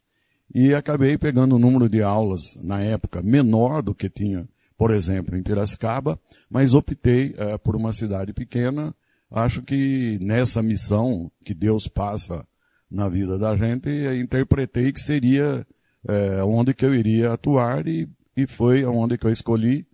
E 0.54 0.74
acabei 0.74 1.18
pegando 1.18 1.56
um 1.56 1.60
número 1.60 1.88
de 1.88 2.02
aulas, 2.02 2.56
na 2.62 2.82
época, 2.82 3.22
menor 3.22 3.82
do 3.82 3.94
que 3.94 4.10
tinha 4.10 4.48
por 4.80 4.92
exemplo, 4.92 5.36
em 5.36 5.44
Piracicaba, 5.44 6.18
mas 6.50 6.74
optei 6.74 7.32
uh, 7.32 7.60
por 7.60 7.76
uma 7.76 7.92
cidade 7.92 8.32
pequena. 8.32 8.96
Acho 9.30 9.62
que 9.62 10.18
nessa 10.22 10.64
missão 10.64 11.30
que 11.44 11.54
Deus 11.54 11.90
passa 11.90 12.48
na 12.90 13.10
vida 13.10 13.38
da 13.38 13.58
gente, 13.58 13.90
interpretei 14.18 14.94
que 14.94 15.02
seria 15.02 15.68
uh, 16.06 16.48
onde 16.48 16.74
que 16.74 16.86
eu 16.86 16.96
iria 16.96 17.34
atuar 17.34 17.86
e, 17.90 18.08
e 18.38 18.48
foi 18.48 18.86
onde 18.86 19.18
que 19.18 19.28
eu 19.28 19.34
escolhi. 19.34 19.86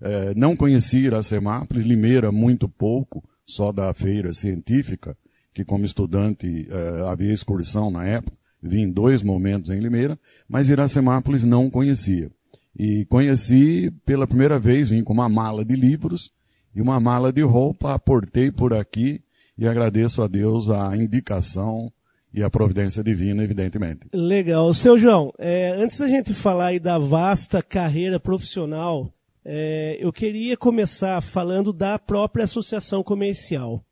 Uh, 0.00 0.32
não 0.36 0.54
conhecia 0.54 1.08
Iracemápolis, 1.08 1.84
Limeira 1.84 2.30
muito 2.30 2.68
pouco, 2.68 3.28
só 3.44 3.72
da 3.72 3.92
feira 3.92 4.32
científica, 4.32 5.16
que 5.52 5.64
como 5.64 5.84
estudante 5.84 6.68
havia 7.10 7.32
excursão 7.32 7.90
na 7.90 8.04
época, 8.04 8.37
vim 8.62 8.82
em 8.82 8.90
dois 8.90 9.22
momentos 9.22 9.70
em 9.70 9.80
Limeira, 9.80 10.18
mas 10.48 10.68
Iracemápolis 10.68 11.44
não 11.44 11.70
conhecia. 11.70 12.30
E 12.78 13.04
conheci 13.06 13.92
pela 14.04 14.26
primeira 14.26 14.58
vez, 14.58 14.90
vim 14.90 15.02
com 15.02 15.12
uma 15.12 15.28
mala 15.28 15.64
de 15.64 15.74
livros 15.74 16.30
e 16.74 16.80
uma 16.80 17.00
mala 17.00 17.32
de 17.32 17.42
roupa, 17.42 17.94
aportei 17.94 18.52
por 18.52 18.72
aqui 18.72 19.20
e 19.56 19.66
agradeço 19.66 20.22
a 20.22 20.28
Deus 20.28 20.70
a 20.70 20.96
indicação 20.96 21.92
e 22.32 22.42
a 22.42 22.50
providência 22.50 23.02
divina, 23.02 23.42
evidentemente. 23.42 24.06
Legal. 24.12 24.72
Seu 24.72 24.96
João, 24.96 25.32
é, 25.38 25.70
antes 25.70 25.98
da 25.98 26.08
gente 26.08 26.32
falar 26.32 26.66
aí 26.66 26.78
da 26.78 26.98
vasta 26.98 27.62
carreira 27.62 28.20
profissional, 28.20 29.12
é, 29.44 29.96
eu 30.00 30.12
queria 30.12 30.56
começar 30.56 31.20
falando 31.20 31.72
da 31.72 31.98
própria 31.98 32.44
associação 32.44 33.02
comercial. 33.02 33.82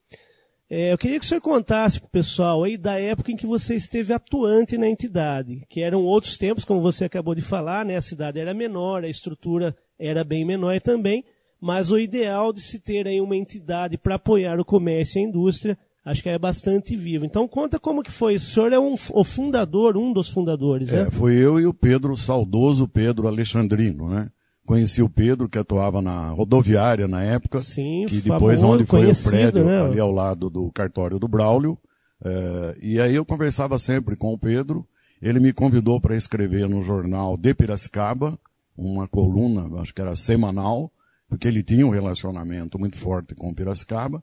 É, 0.68 0.92
eu 0.92 0.98
queria 0.98 1.18
que 1.20 1.24
o 1.24 1.28
senhor 1.28 1.40
contasse 1.40 2.00
para 2.00 2.08
o 2.08 2.10
pessoal 2.10 2.64
aí 2.64 2.76
da 2.76 2.98
época 2.98 3.30
em 3.30 3.36
que 3.36 3.46
você 3.46 3.76
esteve 3.76 4.12
atuante 4.12 4.76
na 4.76 4.88
entidade, 4.88 5.64
que 5.68 5.80
eram 5.80 6.02
outros 6.02 6.36
tempos, 6.36 6.64
como 6.64 6.80
você 6.80 7.04
acabou 7.04 7.36
de 7.36 7.42
falar, 7.42 7.84
né? 7.84 7.96
A 7.96 8.00
cidade 8.00 8.40
era 8.40 8.52
menor, 8.52 9.04
a 9.04 9.08
estrutura 9.08 9.76
era 9.96 10.24
bem 10.24 10.44
menor 10.44 10.80
também, 10.80 11.24
mas 11.60 11.92
o 11.92 11.98
ideal 11.98 12.52
de 12.52 12.60
se 12.60 12.80
ter 12.80 13.06
aí 13.06 13.20
uma 13.20 13.36
entidade 13.36 13.96
para 13.96 14.16
apoiar 14.16 14.58
o 14.58 14.64
comércio 14.64 15.20
e 15.20 15.24
a 15.24 15.28
indústria, 15.28 15.78
acho 16.04 16.20
que 16.20 16.28
é 16.28 16.38
bastante 16.38 16.96
vivo. 16.96 17.24
Então 17.24 17.46
conta 17.46 17.78
como 17.78 18.02
que 18.02 18.10
foi. 18.10 18.34
O 18.34 18.40
senhor 18.40 18.72
é 18.72 18.78
um, 18.78 18.96
o 19.12 19.22
fundador, 19.22 19.96
um 19.96 20.12
dos 20.12 20.28
fundadores, 20.28 20.92
é, 20.92 21.04
né? 21.04 21.10
Foi 21.12 21.34
eu 21.36 21.60
e 21.60 21.66
o 21.66 21.72
Pedro, 21.72 22.12
o 22.12 22.16
saudoso 22.16 22.88
Pedro 22.88 23.28
Alexandrino, 23.28 24.08
né? 24.08 24.28
Conheci 24.66 25.00
o 25.00 25.08
Pedro, 25.08 25.48
que 25.48 25.58
atuava 25.58 26.02
na 26.02 26.30
rodoviária 26.30 27.06
na 27.06 27.22
época. 27.22 27.60
Sim, 27.60 28.04
que 28.08 28.20
depois 28.20 28.62
onde 28.62 28.84
foi 28.84 29.10
o 29.10 29.16
prédio, 29.16 29.64
né? 29.64 29.80
ali 29.80 30.00
ao 30.00 30.10
lado 30.10 30.50
do 30.50 30.70
cartório 30.72 31.18
do 31.20 31.28
Braulio. 31.28 31.78
É, 32.22 32.76
e 32.82 33.00
aí 33.00 33.14
eu 33.14 33.24
conversava 33.24 33.78
sempre 33.78 34.16
com 34.16 34.34
o 34.34 34.38
Pedro. 34.38 34.86
Ele 35.22 35.38
me 35.38 35.52
convidou 35.52 36.00
para 36.00 36.16
escrever 36.16 36.68
no 36.68 36.82
jornal 36.82 37.36
de 37.36 37.54
Piracicaba, 37.54 38.38
uma 38.76 39.06
coluna, 39.06 39.80
acho 39.80 39.94
que 39.94 40.00
era 40.00 40.14
semanal, 40.16 40.92
porque 41.28 41.48
ele 41.48 41.62
tinha 41.62 41.86
um 41.86 41.90
relacionamento 41.90 42.78
muito 42.78 42.96
forte 42.96 43.34
com 43.34 43.54
Piracicaba. 43.54 44.22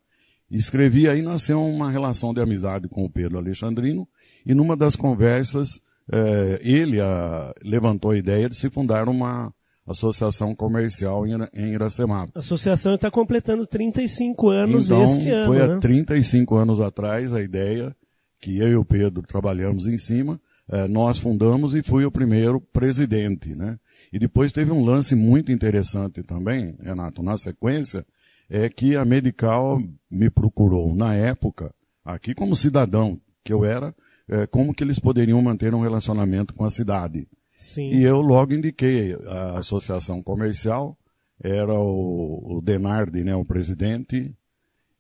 E 0.52 0.58
escrevi 0.58 1.08
aí 1.08 1.22
nasceu 1.22 1.64
uma 1.64 1.90
relação 1.90 2.34
de 2.34 2.42
amizade 2.42 2.88
com 2.90 3.06
o 3.06 3.10
Pedro 3.10 3.38
Alexandrino. 3.38 4.08
E 4.46 4.54
numa 4.54 4.76
das 4.76 4.96
conversas, 4.96 5.82
é, 6.12 6.60
ele 6.62 7.00
a, 7.00 7.06
ah, 7.06 7.54
levantou 7.64 8.12
a 8.12 8.18
ideia 8.18 8.50
de 8.50 8.56
se 8.56 8.70
fundar 8.70 9.08
uma 9.08 9.54
associação 9.86 10.56
comercial 10.56 11.26
em 11.28 11.74
Iracemapa. 11.74 12.32
A 12.36 12.40
associação 12.40 12.96
está 12.96 13.12
completando 13.12 13.66
35 13.66 14.50
anos 14.50 14.86
então, 14.86 15.04
este 15.04 15.30
ano. 15.30 15.48
Foi 15.48 15.68
né? 15.68 15.76
há 15.76 15.80
35 15.80 16.56
anos 16.56 16.80
atrás 16.80 17.34
a 17.34 17.42
ideia 17.42 17.96
que 18.40 18.58
eu 18.58 18.68
e 18.68 18.76
o 18.76 18.84
Pedro 18.84 19.24
trabalhamos 19.24 19.88
em 19.88 19.98
cima, 19.98 20.40
eh, 20.70 20.86
nós 20.90 21.18
fundamos 21.18 21.74
e 21.74 21.82
fui 21.82 22.04
o 22.04 22.12
primeiro 22.12 22.60
presidente, 22.60 23.56
né? 23.56 23.80
E 24.12 24.20
depois 24.20 24.52
teve 24.52 24.70
um 24.70 24.84
lance 24.84 25.16
muito 25.16 25.50
interessante 25.50 26.22
também, 26.22 26.76
Renato, 26.82 27.24
na 27.24 27.38
sequência, 27.38 28.06
é 28.50 28.68
que 28.68 28.98
a 28.98 29.06
Medical 29.06 29.82
me 30.12 30.30
procurou 30.30 30.94
na 30.94 31.16
época, 31.16 31.74
aqui 32.04 32.36
como 32.36 32.54
cidadão 32.54 33.18
que 33.46 33.54
eu 33.54 33.64
era, 33.64 33.96
eh, 34.28 34.46
como 34.48 34.74
que 34.74 34.84
eles 34.84 35.00
poderiam 35.00 35.42
manter 35.42 35.74
um 35.74 35.82
relacionamento 35.82 36.54
com 36.54 36.66
a 36.66 36.70
cidade. 36.70 37.28
Sim. 37.56 37.90
E 37.90 38.04
eu 38.04 38.22
logo 38.22 38.54
indiquei 38.54 39.16
a 39.28 39.60
associação 39.60 40.22
comercial, 40.22 40.98
era 41.42 41.74
o, 41.74 42.58
o 42.58 42.62
Denardi, 42.62 43.24
né, 43.24 43.36
o 43.36 43.46
presidente, 43.46 44.34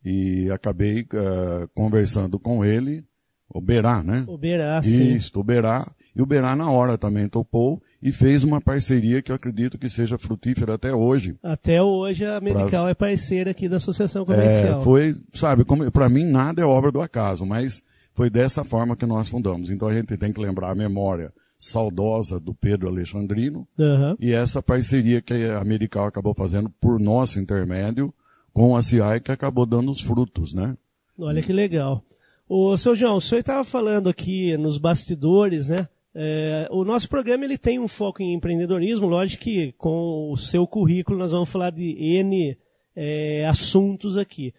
e 0.03 0.49
acabei 0.51 1.01
uh, 1.01 1.67
conversando 1.73 2.39
com 2.39 2.63
ele, 2.63 3.03
o 3.49 3.61
Berá, 3.61 4.03
né? 4.03 4.25
O 4.27 4.37
Berá, 4.37 4.81
sim. 4.81 5.15
Isso, 5.15 5.31
o 5.39 5.43
Berá. 5.43 5.85
E 6.15 6.21
o 6.21 6.25
Berá 6.25 6.55
na 6.55 6.69
hora 6.69 6.97
também 6.97 7.27
topou 7.27 7.81
e 8.01 8.11
fez 8.11 8.43
uma 8.43 8.61
parceria 8.61 9.21
que 9.21 9.31
eu 9.31 9.35
acredito 9.35 9.77
que 9.77 9.89
seja 9.89 10.17
frutífera 10.17 10.75
até 10.75 10.93
hoje. 10.93 11.37
Até 11.41 11.81
hoje 11.81 12.25
a 12.25 12.39
Medical 12.39 12.69
pra... 12.69 12.89
é 12.89 12.93
parceira 12.93 13.51
aqui 13.51 13.67
da 13.67 13.77
Associação 13.77 14.25
Comercial. 14.25 14.81
É, 14.81 14.83
foi, 14.83 15.15
sabe, 15.33 15.63
para 15.91 16.09
mim 16.09 16.25
nada 16.25 16.61
é 16.61 16.65
obra 16.65 16.91
do 16.91 17.01
acaso, 17.01 17.45
mas 17.45 17.81
foi 18.13 18.29
dessa 18.29 18.63
forma 18.63 18.95
que 18.95 19.05
nós 19.05 19.29
fundamos. 19.29 19.71
Então 19.71 19.87
a 19.87 19.93
gente 19.93 20.15
tem 20.17 20.31
que 20.31 20.41
lembrar 20.41 20.71
a 20.71 20.75
memória 20.75 21.31
saudosa 21.63 22.39
do 22.39 22.53
Pedro 22.53 22.87
Alexandrino 22.87 23.67
uhum. 23.77 24.15
e 24.19 24.31
essa 24.31 24.61
parceria 24.61 25.21
que 25.21 25.33
a 25.33 25.63
Medical 25.63 26.05
acabou 26.05 26.33
fazendo 26.33 26.69
por 26.69 26.99
nosso 26.99 27.39
intermédio 27.39 28.13
com 28.53 28.75
a 28.75 28.81
CI 28.83 29.19
que 29.23 29.31
acabou 29.31 29.65
dando 29.65 29.91
os 29.91 30.01
frutos, 30.01 30.53
né? 30.53 30.77
Olha 31.17 31.41
que 31.41 31.53
legal. 31.53 32.03
O 32.47 32.77
seu 32.77 32.95
João, 32.95 33.17
o 33.17 33.21
senhor 33.21 33.39
estava 33.39 33.63
falando 33.63 34.09
aqui 34.09 34.55
nos 34.57 34.77
bastidores, 34.77 35.69
né? 35.69 35.87
É, 36.13 36.67
o 36.69 36.83
nosso 36.83 37.09
programa 37.09 37.43
ele 37.45 37.57
tem 37.57 37.79
um 37.79 37.87
foco 37.87 38.21
em 38.21 38.33
empreendedorismo, 38.33 39.07
lógico 39.07 39.43
que 39.43 39.71
com 39.77 40.31
o 40.31 40.37
seu 40.37 40.67
currículo 40.67 41.17
nós 41.17 41.31
vamos 41.31 41.49
falar 41.49 41.71
de 41.71 41.95
N 41.97 42.55
é, 42.95 43.47
assuntos 43.47 44.17
aqui. 44.17 44.53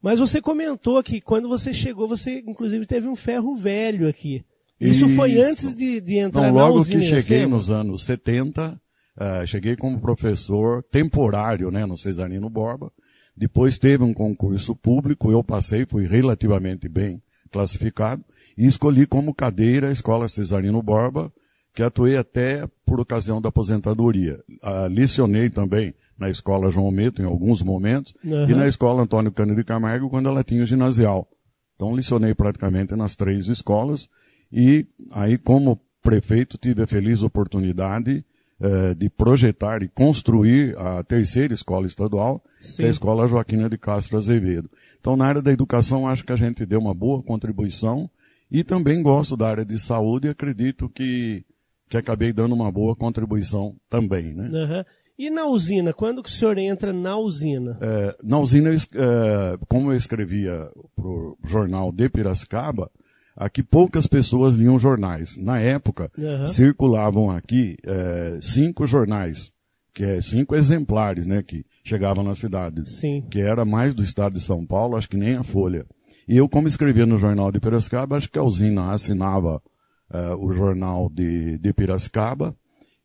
Mas 0.00 0.18
você 0.18 0.40
comentou 0.40 1.00
que 1.02 1.20
quando 1.20 1.48
você 1.48 1.72
chegou, 1.72 2.08
você 2.08 2.42
inclusive 2.46 2.86
teve 2.86 3.06
um 3.06 3.14
ferro 3.14 3.54
velho 3.54 4.08
aqui. 4.08 4.44
Isso, 4.80 5.06
Isso. 5.06 5.16
foi 5.16 5.40
antes 5.40 5.74
de, 5.74 6.00
de 6.00 6.18
entrar 6.18 6.48
então, 6.48 6.54
na 6.54 6.66
logo 6.66 6.78
usina 6.78 7.00
que 7.00 7.06
cheguei 7.06 7.46
nos 7.46 7.68
anos 7.68 8.04
70, 8.04 8.72
uh, 8.72 8.78
eh, 9.20 9.46
cheguei 9.46 9.74
como 9.76 10.00
professor 10.00 10.82
temporário, 10.84 11.70
né, 11.70 11.84
no 11.84 11.96
Cesarino 11.96 12.48
Borba. 12.48 12.92
Depois 13.36 13.78
teve 13.78 14.04
um 14.04 14.14
concurso 14.14 14.74
público, 14.76 15.32
eu 15.32 15.42
passei, 15.42 15.84
fui 15.84 16.06
relativamente 16.06 16.88
bem 16.88 17.22
classificado 17.50 18.24
e 18.56 18.66
escolhi 18.66 19.06
como 19.06 19.34
cadeira 19.34 19.88
a 19.88 19.92
Escola 19.92 20.28
Cesarino 20.28 20.82
Borba, 20.82 21.32
que 21.74 21.82
atuei 21.82 22.16
até 22.16 22.68
por 22.84 23.00
ocasião 23.00 23.40
da 23.40 23.48
aposentadoria. 23.48 24.38
Uh, 24.62 24.88
licionei 24.88 25.50
também 25.50 25.94
na 26.18 26.28
Escola 26.28 26.70
João 26.70 26.90
Meto 26.90 27.22
em 27.22 27.24
alguns 27.24 27.62
momentos 27.62 28.12
uhum. 28.24 28.48
e 28.48 28.54
na 28.54 28.66
Escola 28.66 29.02
Antônio 29.02 29.30
Cândido 29.30 29.56
de 29.56 29.64
Camargo 29.64 30.10
quando 30.10 30.28
ela 30.28 30.42
tinha 30.42 30.62
o 30.62 30.66
ginasial. 30.66 31.28
Então 31.76 31.94
licionei 31.94 32.34
praticamente 32.34 32.96
nas 32.96 33.14
três 33.14 33.46
escolas 33.46 34.08
e 34.52 34.86
aí, 35.12 35.36
como 35.38 35.80
prefeito, 36.02 36.56
tive 36.56 36.82
a 36.82 36.86
feliz 36.86 37.22
oportunidade 37.22 38.24
eh, 38.60 38.94
de 38.94 39.08
projetar 39.08 39.84
e 39.84 39.88
construir 39.88 40.76
a 40.76 41.04
terceira 41.04 41.54
escola 41.54 41.86
estadual, 41.86 42.42
Sim. 42.60 42.76
que 42.76 42.82
é 42.82 42.88
a 42.88 42.90
Escola 42.90 43.28
Joaquina 43.28 43.68
de 43.68 43.78
Castro 43.78 44.16
Azevedo. 44.16 44.68
Então, 44.98 45.16
na 45.16 45.26
área 45.26 45.40
da 45.40 45.52
educação, 45.52 46.08
acho 46.08 46.24
que 46.24 46.32
a 46.32 46.36
gente 46.36 46.66
deu 46.66 46.80
uma 46.80 46.92
boa 46.92 47.22
contribuição 47.22 48.10
e 48.50 48.64
também 48.64 49.00
gosto 49.00 49.36
da 49.36 49.48
área 49.48 49.64
de 49.64 49.78
saúde 49.78 50.26
e 50.26 50.30
acredito 50.30 50.88
que, 50.88 51.44
que 51.88 51.96
acabei 51.96 52.32
dando 52.32 52.54
uma 52.54 52.72
boa 52.72 52.96
contribuição 52.96 53.76
também, 53.88 54.34
né? 54.34 54.48
Uhum. 54.48 54.84
E 55.16 55.30
na 55.30 55.46
usina, 55.46 55.92
quando 55.92 56.22
que 56.22 56.28
o 56.28 56.32
senhor 56.32 56.58
entra 56.58 56.92
na 56.92 57.16
usina? 57.16 57.78
É, 57.80 58.16
na 58.24 58.38
usina, 58.40 58.70
é, 58.70 59.58
como 59.68 59.92
eu 59.92 59.96
escrevia 59.96 60.68
para 60.96 61.06
o 61.06 61.38
jornal 61.44 61.92
de 61.92 62.08
Piracicaba, 62.08 62.90
Aqui 63.38 63.62
poucas 63.62 64.08
pessoas 64.08 64.56
liam 64.56 64.80
jornais. 64.80 65.36
Na 65.36 65.60
época, 65.60 66.10
uhum. 66.18 66.46
circulavam 66.48 67.30
aqui 67.30 67.76
é, 67.84 68.40
cinco 68.42 68.84
jornais, 68.84 69.52
que 69.94 70.02
é 70.02 70.20
cinco 70.20 70.56
exemplares, 70.56 71.24
né, 71.24 71.40
que 71.40 71.64
chegavam 71.84 72.24
na 72.24 72.34
cidade. 72.34 72.82
Sim. 72.90 73.24
Que 73.30 73.40
era 73.40 73.64
mais 73.64 73.94
do 73.94 74.02
estado 74.02 74.34
de 74.34 74.40
São 74.40 74.66
Paulo, 74.66 74.96
acho 74.96 75.08
que 75.08 75.16
nem 75.16 75.36
a 75.36 75.44
Folha. 75.44 75.86
E 76.26 76.36
eu, 76.36 76.48
como 76.48 76.66
escrevia 76.66 77.06
no 77.06 77.16
jornal 77.16 77.52
de 77.52 77.60
Piracicaba, 77.60 78.16
acho 78.16 78.28
que 78.28 78.40
a 78.40 78.42
usina 78.42 78.90
assinava 78.90 79.62
uh, 80.10 80.44
o 80.44 80.52
jornal 80.52 81.08
de, 81.08 81.58
de 81.58 81.72
Piracicaba 81.72 82.56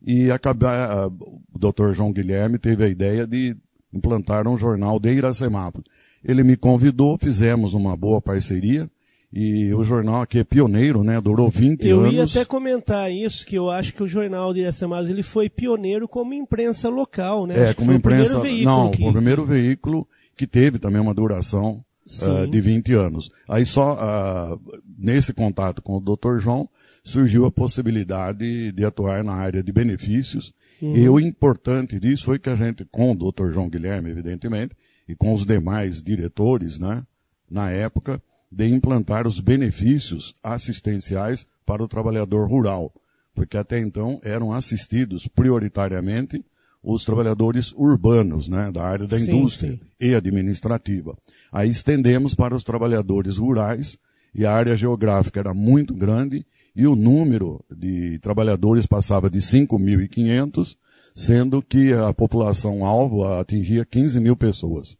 e 0.04 0.32
acaba, 0.32 1.06
uh, 1.06 1.42
o 1.52 1.58
doutor 1.60 1.94
João 1.94 2.12
Guilherme 2.12 2.58
teve 2.58 2.82
a 2.82 2.88
ideia 2.88 3.24
de 3.24 3.56
implantar 3.92 4.48
um 4.48 4.56
jornal 4.56 4.98
de 4.98 5.14
Iracemápolis. 5.14 5.86
Ele 6.24 6.42
me 6.42 6.56
convidou, 6.56 7.16
fizemos 7.20 7.72
uma 7.72 7.96
boa 7.96 8.20
parceria 8.20 8.90
e 9.34 9.74
o 9.74 9.82
jornal 9.82 10.22
aqui 10.22 10.38
é 10.38 10.44
pioneiro, 10.44 11.02
né? 11.02 11.20
Durou 11.20 11.50
20 11.50 11.86
eu 11.86 12.00
anos. 12.00 12.12
Eu 12.12 12.18
ia 12.18 12.24
até 12.24 12.44
comentar 12.44 13.10
isso, 13.10 13.44
que 13.44 13.56
eu 13.56 13.70
acho 13.70 13.92
que 13.92 14.02
o 14.02 14.06
jornal 14.06 14.54
de 14.54 14.60
Iracemás, 14.60 15.10
ele 15.10 15.22
foi 15.22 15.48
pioneiro 15.48 16.06
como 16.06 16.32
imprensa 16.32 16.88
local, 16.88 17.46
né? 17.46 17.58
É, 17.58 17.64
acho 17.68 17.76
como 17.76 17.92
imprensa. 17.92 18.38
O 18.38 18.62
não, 18.62 18.90
que... 18.90 19.04
o 19.04 19.12
primeiro 19.12 19.44
veículo 19.44 20.06
que 20.36 20.46
teve 20.46 20.78
também 20.78 21.00
uma 21.00 21.14
duração 21.14 21.84
uh, 22.22 22.46
de 22.46 22.60
20 22.60 22.92
anos. 22.92 23.30
Aí 23.48 23.66
só 23.66 23.94
uh, 23.94 24.60
nesse 24.96 25.32
contato 25.32 25.82
com 25.82 25.96
o 25.96 26.00
Dr. 26.00 26.38
João 26.38 26.68
surgiu 27.02 27.44
a 27.44 27.50
possibilidade 27.50 28.72
de 28.72 28.84
atuar 28.84 29.24
na 29.24 29.34
área 29.34 29.62
de 29.62 29.72
benefícios 29.72 30.54
Uhum. 30.80 30.96
E 30.96 31.08
o 31.08 31.20
importante 31.20 31.98
disso 31.98 32.24
foi 32.24 32.38
que 32.38 32.50
a 32.50 32.56
gente, 32.56 32.84
com 32.84 33.12
o 33.12 33.14
Dr. 33.14 33.52
João 33.52 33.68
Guilherme, 33.68 34.10
evidentemente, 34.10 34.76
e 35.08 35.14
com 35.14 35.32
os 35.32 35.46
demais 35.46 36.02
diretores, 36.02 36.78
né, 36.78 37.02
na 37.50 37.70
época, 37.70 38.22
de 38.54 38.68
implantar 38.68 39.26
os 39.26 39.40
benefícios 39.40 40.32
assistenciais 40.42 41.44
para 41.66 41.82
o 41.82 41.88
trabalhador 41.88 42.48
rural, 42.48 42.92
porque 43.34 43.56
até 43.56 43.80
então 43.80 44.20
eram 44.22 44.52
assistidos 44.52 45.26
prioritariamente 45.26 46.44
os 46.82 47.04
trabalhadores 47.04 47.72
urbanos, 47.72 48.46
né, 48.46 48.70
da 48.70 48.84
área 48.84 49.06
da 49.06 49.18
sim, 49.18 49.32
indústria 49.32 49.72
sim. 49.72 49.80
e 49.98 50.14
administrativa. 50.14 51.16
Aí 51.50 51.68
estendemos 51.68 52.34
para 52.34 52.54
os 52.54 52.62
trabalhadores 52.62 53.38
rurais 53.38 53.98
e 54.32 54.46
a 54.46 54.52
área 54.52 54.76
geográfica 54.76 55.40
era 55.40 55.54
muito 55.54 55.94
grande 55.94 56.46
e 56.76 56.86
o 56.86 56.94
número 56.94 57.64
de 57.74 58.18
trabalhadores 58.20 58.86
passava 58.86 59.30
de 59.30 59.38
5.500, 59.38 60.76
sendo 61.14 61.62
que 61.62 61.92
a 61.92 62.12
população 62.12 62.84
alvo 62.84 63.24
atingia 63.24 63.84
15 63.84 64.20
mil 64.20 64.36
pessoas. 64.36 64.96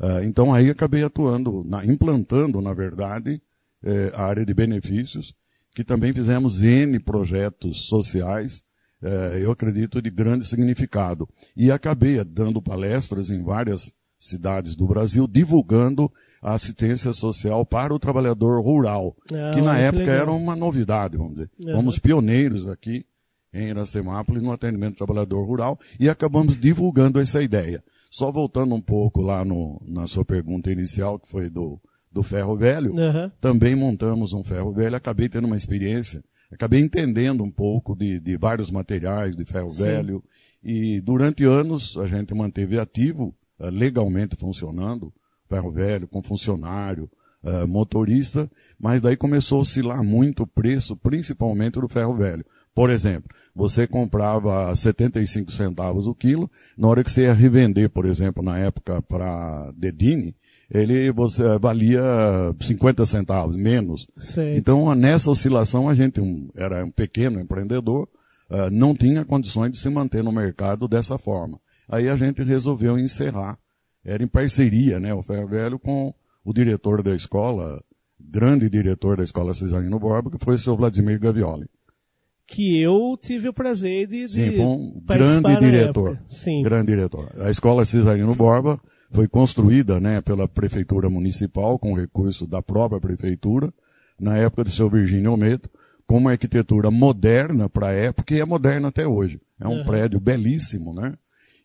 Uh, 0.00 0.22
então 0.24 0.54
aí 0.54 0.70
acabei 0.70 1.02
atuando, 1.02 1.64
na, 1.64 1.84
implantando, 1.84 2.60
na 2.60 2.72
verdade, 2.72 3.42
eh, 3.82 4.12
a 4.14 4.24
área 4.24 4.44
de 4.44 4.52
benefícios, 4.52 5.34
que 5.74 5.84
também 5.84 6.12
fizemos 6.12 6.62
N 6.62 6.98
projetos 6.98 7.86
sociais, 7.86 8.62
eh, 9.00 9.40
eu 9.42 9.52
acredito, 9.52 10.02
de 10.02 10.10
grande 10.10 10.46
significado. 10.46 11.28
E 11.56 11.70
acabei 11.70 12.22
dando 12.24 12.60
palestras 12.60 13.30
em 13.30 13.44
várias 13.44 13.92
cidades 14.18 14.74
do 14.74 14.86
Brasil, 14.86 15.28
divulgando 15.28 16.10
a 16.42 16.54
assistência 16.54 17.12
social 17.12 17.64
para 17.64 17.94
o 17.94 17.98
trabalhador 17.98 18.60
rural, 18.60 19.16
ah, 19.32 19.50
que 19.52 19.60
na 19.60 19.78
época 19.78 20.04
que 20.04 20.10
era 20.10 20.30
uma 20.30 20.56
novidade, 20.56 21.16
vamos 21.16 21.34
dizer. 21.34 21.50
Uhum. 21.64 21.72
Fomos 21.72 21.98
pioneiros 21.98 22.68
aqui 22.68 23.06
em 23.52 23.68
Iracemápolis 23.68 24.42
no 24.42 24.52
atendimento 24.52 24.94
do 24.94 24.98
trabalhador 24.98 25.44
rural 25.44 25.78
e 25.98 26.08
acabamos 26.08 26.58
divulgando 26.58 27.20
essa 27.20 27.42
ideia. 27.42 27.82
Só 28.10 28.32
voltando 28.32 28.74
um 28.74 28.80
pouco 28.80 29.20
lá 29.20 29.44
no, 29.44 29.80
na 29.86 30.06
sua 30.06 30.24
pergunta 30.24 30.70
inicial, 30.70 31.18
que 31.18 31.28
foi 31.28 31.50
do, 31.50 31.78
do 32.10 32.22
ferro 32.22 32.56
velho, 32.56 32.92
uhum. 32.92 33.30
também 33.40 33.74
montamos 33.74 34.32
um 34.32 34.42
ferro 34.42 34.72
velho, 34.72 34.96
acabei 34.96 35.28
tendo 35.28 35.46
uma 35.46 35.56
experiência, 35.56 36.22
acabei 36.50 36.80
entendendo 36.80 37.44
um 37.44 37.50
pouco 37.50 37.94
de, 37.94 38.18
de 38.18 38.36
vários 38.36 38.70
materiais 38.70 39.36
de 39.36 39.44
ferro 39.44 39.70
Sim. 39.70 39.84
velho, 39.84 40.24
e 40.62 41.00
durante 41.00 41.44
anos 41.44 41.96
a 41.98 42.06
gente 42.06 42.34
manteve 42.34 42.78
ativo, 42.78 43.34
uh, 43.58 43.68
legalmente 43.70 44.36
funcionando, 44.36 45.12
ferro 45.48 45.70
velho, 45.70 46.08
com 46.08 46.22
funcionário, 46.22 47.10
uh, 47.42 47.68
motorista, 47.68 48.50
mas 48.78 49.00
daí 49.00 49.16
começou 49.16 49.58
a 49.58 49.62
oscilar 49.62 50.02
muito 50.02 50.44
o 50.44 50.46
preço, 50.46 50.96
principalmente 50.96 51.80
do 51.80 51.88
ferro 51.88 52.16
velho. 52.16 52.44
Por 52.78 52.90
exemplo, 52.90 53.28
você 53.56 53.88
comprava 53.88 54.72
75 54.72 55.50
centavos 55.50 56.06
o 56.06 56.14
quilo, 56.14 56.48
na 56.76 56.86
hora 56.86 57.02
que 57.02 57.10
você 57.10 57.22
ia 57.22 57.34
revender, 57.34 57.90
por 57.90 58.06
exemplo, 58.06 58.40
na 58.40 58.56
época 58.56 59.02
para 59.02 59.72
Dedini, 59.76 60.36
ele 60.70 61.10
você, 61.10 61.42
valia 61.58 62.00
50 62.60 63.04
centavos, 63.04 63.56
menos. 63.56 64.06
Sei. 64.16 64.56
Então, 64.56 64.94
nessa 64.94 65.28
oscilação, 65.28 65.88
a 65.88 65.94
gente 65.96 66.20
um, 66.20 66.48
era 66.54 66.84
um 66.84 66.90
pequeno 66.92 67.40
empreendedor, 67.40 68.08
uh, 68.48 68.70
não 68.70 68.94
tinha 68.94 69.24
condições 69.24 69.72
de 69.72 69.78
se 69.78 69.88
manter 69.88 70.22
no 70.22 70.30
mercado 70.30 70.86
dessa 70.86 71.18
forma. 71.18 71.58
Aí 71.88 72.08
a 72.08 72.14
gente 72.14 72.44
resolveu 72.44 72.96
encerrar. 72.96 73.58
Era 74.04 74.22
em 74.22 74.28
parceria, 74.28 75.00
né, 75.00 75.12
o 75.12 75.20
Ferro 75.20 75.48
Velho, 75.48 75.80
com 75.80 76.14
o 76.44 76.52
diretor 76.54 77.02
da 77.02 77.12
escola, 77.12 77.82
grande 78.20 78.70
diretor 78.70 79.16
da 79.16 79.24
escola 79.24 79.52
Cesarino 79.52 79.98
Borba, 79.98 80.30
que 80.30 80.44
foi 80.44 80.54
o 80.54 80.58
seu 80.60 80.76
Vladimir 80.76 81.18
Gavioli 81.18 81.68
que 82.48 82.80
eu 82.80 83.16
tive 83.20 83.46
o 83.46 83.52
prazer 83.52 84.06
de, 84.06 84.26
de 84.26 84.32
Sim, 84.32 84.56
foi 84.56 84.64
um 84.64 85.02
grande 85.04 85.60
diretor. 85.60 86.18
Sim. 86.28 86.62
Grande 86.62 86.86
diretor. 86.86 87.30
A 87.38 87.50
escola 87.50 87.84
Cesarino 87.84 88.34
Borba 88.34 88.80
foi 89.12 89.28
construída, 89.28 90.00
né, 90.00 90.22
pela 90.22 90.48
prefeitura 90.48 91.10
municipal 91.10 91.78
com 91.78 91.92
recurso 91.92 92.46
da 92.46 92.62
própria 92.62 92.98
prefeitura 92.98 93.72
na 94.18 94.38
época 94.38 94.64
do 94.64 94.70
seu 94.70 94.88
Virgínio 94.88 95.32
Ometo, 95.32 95.68
com 96.06 96.16
uma 96.16 96.30
arquitetura 96.30 96.90
moderna 96.90 97.68
para 97.68 97.88
a 97.88 97.92
época 97.92 98.34
e 98.34 98.40
é 98.40 98.44
moderna 98.46 98.88
até 98.88 99.06
hoje. 99.06 99.38
É 99.60 99.68
um 99.68 99.80
uhum. 99.80 99.84
prédio 99.84 100.18
belíssimo, 100.18 100.94
né? 100.94 101.14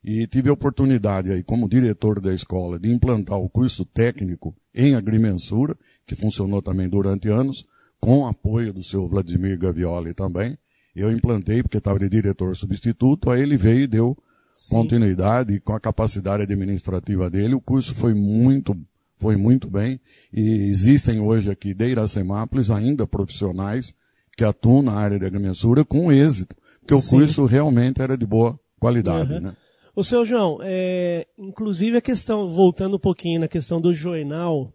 E 0.03 0.27
tive 0.27 0.49
a 0.49 0.53
oportunidade 0.53 1.31
aí, 1.31 1.41
como 1.41 1.69
diretor 1.69 2.19
da 2.19 2.33
escola, 2.33 2.77
de 2.77 2.91
implantar 2.91 3.39
o 3.39 3.49
curso 3.49 3.85
técnico 3.85 4.53
em 4.75 4.95
agrimensura, 4.95 5.77
que 6.05 6.13
funcionou 6.13 6.61
também 6.61 6.89
durante 6.89 7.29
anos, 7.29 7.65
com 8.01 8.27
apoio 8.27 8.73
do 8.73 8.83
seu 8.83 9.07
Vladimir 9.07 9.57
Gavioli 9.57 10.13
também. 10.13 10.57
Eu 10.95 11.11
implantei 11.11 11.63
porque 11.63 11.77
estava 11.77 11.97
de 11.97 12.09
diretor 12.09 12.55
substituto, 12.55 13.31
aí 13.31 13.41
ele 13.41 13.57
veio 13.57 13.81
e 13.81 13.87
deu 13.87 14.17
Sim. 14.55 14.75
continuidade 14.75 15.59
com 15.59 15.73
a 15.73 15.79
capacidade 15.79 16.43
administrativa 16.43 17.29
dele. 17.29 17.55
O 17.55 17.61
curso 17.61 17.95
foi 17.95 18.13
muito, 18.13 18.77
foi 19.17 19.35
muito 19.35 19.69
bem 19.69 19.99
e 20.31 20.69
existem 20.69 21.19
hoje 21.19 21.49
aqui 21.49 21.73
de 21.73 21.89
Iracemápolis 21.89 22.69
ainda 22.69 23.07
profissionais 23.07 23.93
que 24.37 24.43
atuam 24.43 24.81
na 24.81 24.93
área 24.93 25.19
de 25.19 25.25
agrimensura 25.25 25.83
com 25.83 26.11
êxito, 26.11 26.55
porque 26.79 26.99
Sim. 26.99 27.07
o 27.07 27.09
curso 27.19 27.45
realmente 27.45 28.01
era 28.01 28.17
de 28.17 28.25
boa 28.25 28.59
qualidade, 28.79 29.33
uhum. 29.33 29.39
né? 29.41 29.55
O 29.95 30.03
seu 30.03 30.25
João, 30.25 30.57
é, 30.63 31.27
inclusive 31.37 31.97
a 31.97 32.01
questão, 32.01 32.47
voltando 32.47 32.95
um 32.95 32.99
pouquinho 32.99 33.39
na 33.41 33.47
questão 33.47 33.79
do 33.79 33.93
jornal, 33.93 34.73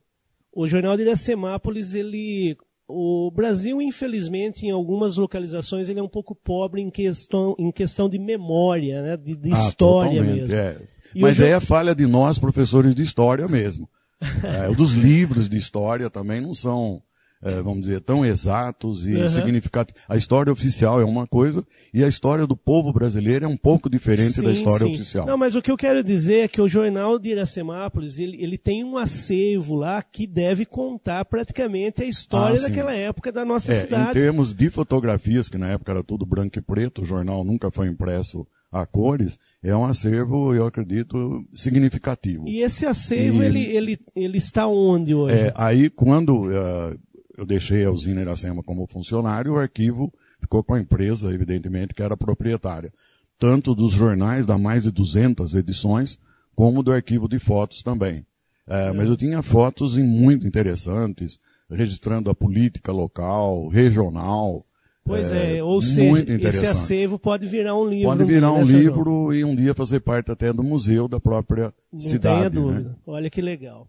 o 0.52 0.66
jornal 0.68 0.96
de 0.96 1.02
Iracemápolis, 1.02 1.92
ele 1.92 2.57
o 2.88 3.31
Brasil, 3.31 3.83
infelizmente, 3.83 4.66
em 4.66 4.70
algumas 4.70 5.16
localizações, 5.16 5.88
ele 5.88 6.01
é 6.01 6.03
um 6.03 6.09
pouco 6.09 6.35
pobre 6.35 6.81
em 6.81 6.88
questão, 6.88 7.55
em 7.59 7.70
questão 7.70 8.09
de 8.09 8.18
memória, 8.18 9.03
né? 9.03 9.16
de, 9.16 9.37
de 9.37 9.53
ah, 9.53 9.68
história 9.68 10.22
mesmo. 10.22 10.55
É. 10.55 10.77
Mas 11.14 11.38
é 11.40 11.53
a 11.53 11.61
falha 11.61 11.94
de 11.94 12.07
nós, 12.07 12.38
professores 12.38 12.94
de 12.94 13.03
história 13.03 13.46
mesmo. 13.46 13.88
é, 14.42 14.74
dos 14.74 14.92
livros 14.92 15.48
de 15.48 15.59
história 15.59 16.11
também 16.11 16.40
não 16.40 16.55
são 16.55 17.03
é, 17.42 17.62
vamos 17.62 17.83
dizer, 17.83 18.01
tão 18.01 18.24
exatos 18.24 19.07
e 19.07 19.14
uhum. 19.14 19.29
significativos. 19.29 20.01
A 20.09 20.16
história 20.16 20.53
oficial 20.53 21.01
é 21.01 21.05
uma 21.05 21.27
coisa 21.27 21.64
e 21.94 22.03
a 22.03 22.09
história 22.09 22.46
do 22.46 22.57
povo 22.57 22.92
brasileiro 22.92 23.44
é 23.44 23.48
um 23.48 23.57
pouco 23.57 23.88
diferente 23.88 24.35
sim, 24.35 24.42
da 24.42 24.51
história 24.51 24.87
sim. 24.87 24.94
oficial. 24.94 25.27
Não, 25.27 25.38
mas 25.38 25.55
o 25.55 25.62
que 25.62 25.70
eu 25.70 25.77
quero 25.77 26.03
dizer 26.03 26.40
é 26.40 26.48
que 26.48 26.61
o 26.61 26.68
jornal 26.68 27.18
de 27.18 27.31
Iracemápolis, 27.31 28.18
ele, 28.18 28.42
ele 28.42 28.59
tem 28.59 28.85
um 28.85 28.96
acervo 28.96 29.77
lá 29.77 30.03
que 30.03 30.27
deve 30.27 30.64
contar 30.64 31.24
praticamente 31.24 32.03
a 32.03 32.07
história 32.07 32.59
ah, 32.59 32.62
daquela 32.62 32.92
época 32.92 33.31
da 33.31 33.44
nossa 33.44 33.72
é, 33.72 33.83
cidade. 33.83 34.11
Em 34.11 34.22
termos 34.22 34.53
de 34.53 34.68
fotografias, 34.70 35.48
que 35.48 35.59
na 35.59 35.68
época 35.68 35.92
era 35.92 36.03
tudo 36.03 36.27
branco 36.27 36.59
e 36.59 36.62
preto, 36.62 37.03
o 37.03 37.05
jornal 37.05 37.44
nunca 37.44 37.70
foi 37.70 37.87
impresso 37.88 38.46
a 38.70 38.85
cores, 38.85 39.38
é 39.62 39.74
um 39.74 39.85
acervo, 39.85 40.55
eu 40.55 40.66
acredito, 40.66 41.44
significativo. 41.55 42.46
E 42.46 42.61
esse 42.61 42.85
acervo, 42.85 43.42
e, 43.42 43.46
ele, 43.46 43.62
ele, 43.64 43.98
ele 44.14 44.38
está 44.38 44.66
onde 44.66 45.14
hoje? 45.14 45.35
É, 45.35 45.53
aí, 45.57 45.88
quando 45.88 46.46
uh, 46.48 46.98
eu 47.38 47.46
deixei 47.46 47.85
a 47.85 47.90
usina 47.92 48.20
Iracema 48.20 48.64
como 48.64 48.85
funcionário, 48.88 49.53
o 49.53 49.59
arquivo 49.59 50.12
ficou 50.40 50.64
com 50.64 50.74
a 50.74 50.81
empresa, 50.81 51.33
evidentemente, 51.33 51.94
que 51.94 52.03
era 52.03 52.16
proprietária. 52.16 52.92
Tanto 53.38 53.77
dos 53.77 53.92
jornais, 53.92 54.44
da 54.44 54.59
mais 54.59 54.83
de 54.83 54.90
200 54.90 55.55
edições, 55.55 56.18
como 56.57 56.83
do 56.83 56.92
arquivo 56.92 57.29
de 57.29 57.38
fotos 57.38 57.81
também. 57.81 58.27
É, 58.66 58.92
mas 58.92 59.09
eu 59.09 59.16
tinha 59.16 59.40
fotos 59.40 59.96
muito 59.96 60.48
interessantes, 60.48 61.38
registrando 61.70 62.29
a 62.29 62.35
política 62.35 62.90
local, 62.90 63.68
regional. 63.68 64.66
Pois 65.05 65.31
é, 65.31 65.59
é 65.59 65.62
ou 65.62 65.81
seja, 65.81 66.27
esse 66.48 66.66
acervo 66.66 67.20
pode 67.20 67.46
virar 67.46 67.77
um 67.77 67.88
livro. 67.88 68.09
Pode 68.09 68.24
virar 68.24 68.53
um 68.53 68.64
livro 68.64 69.33
e 69.33 69.44
um 69.44 69.55
dia 69.55 69.74
fazer 69.74 70.01
parte 70.01 70.33
até 70.33 70.53
do 70.53 70.64
museu 70.64 71.07
da 71.07 71.20
própria 71.20 71.72
Não 71.92 72.01
cidade. 72.01 72.38
Tenha 72.38 72.51
dúvida. 72.51 72.88
Né? 72.90 72.94
Olha 73.07 73.31
que 73.31 73.40
legal. 73.40 73.87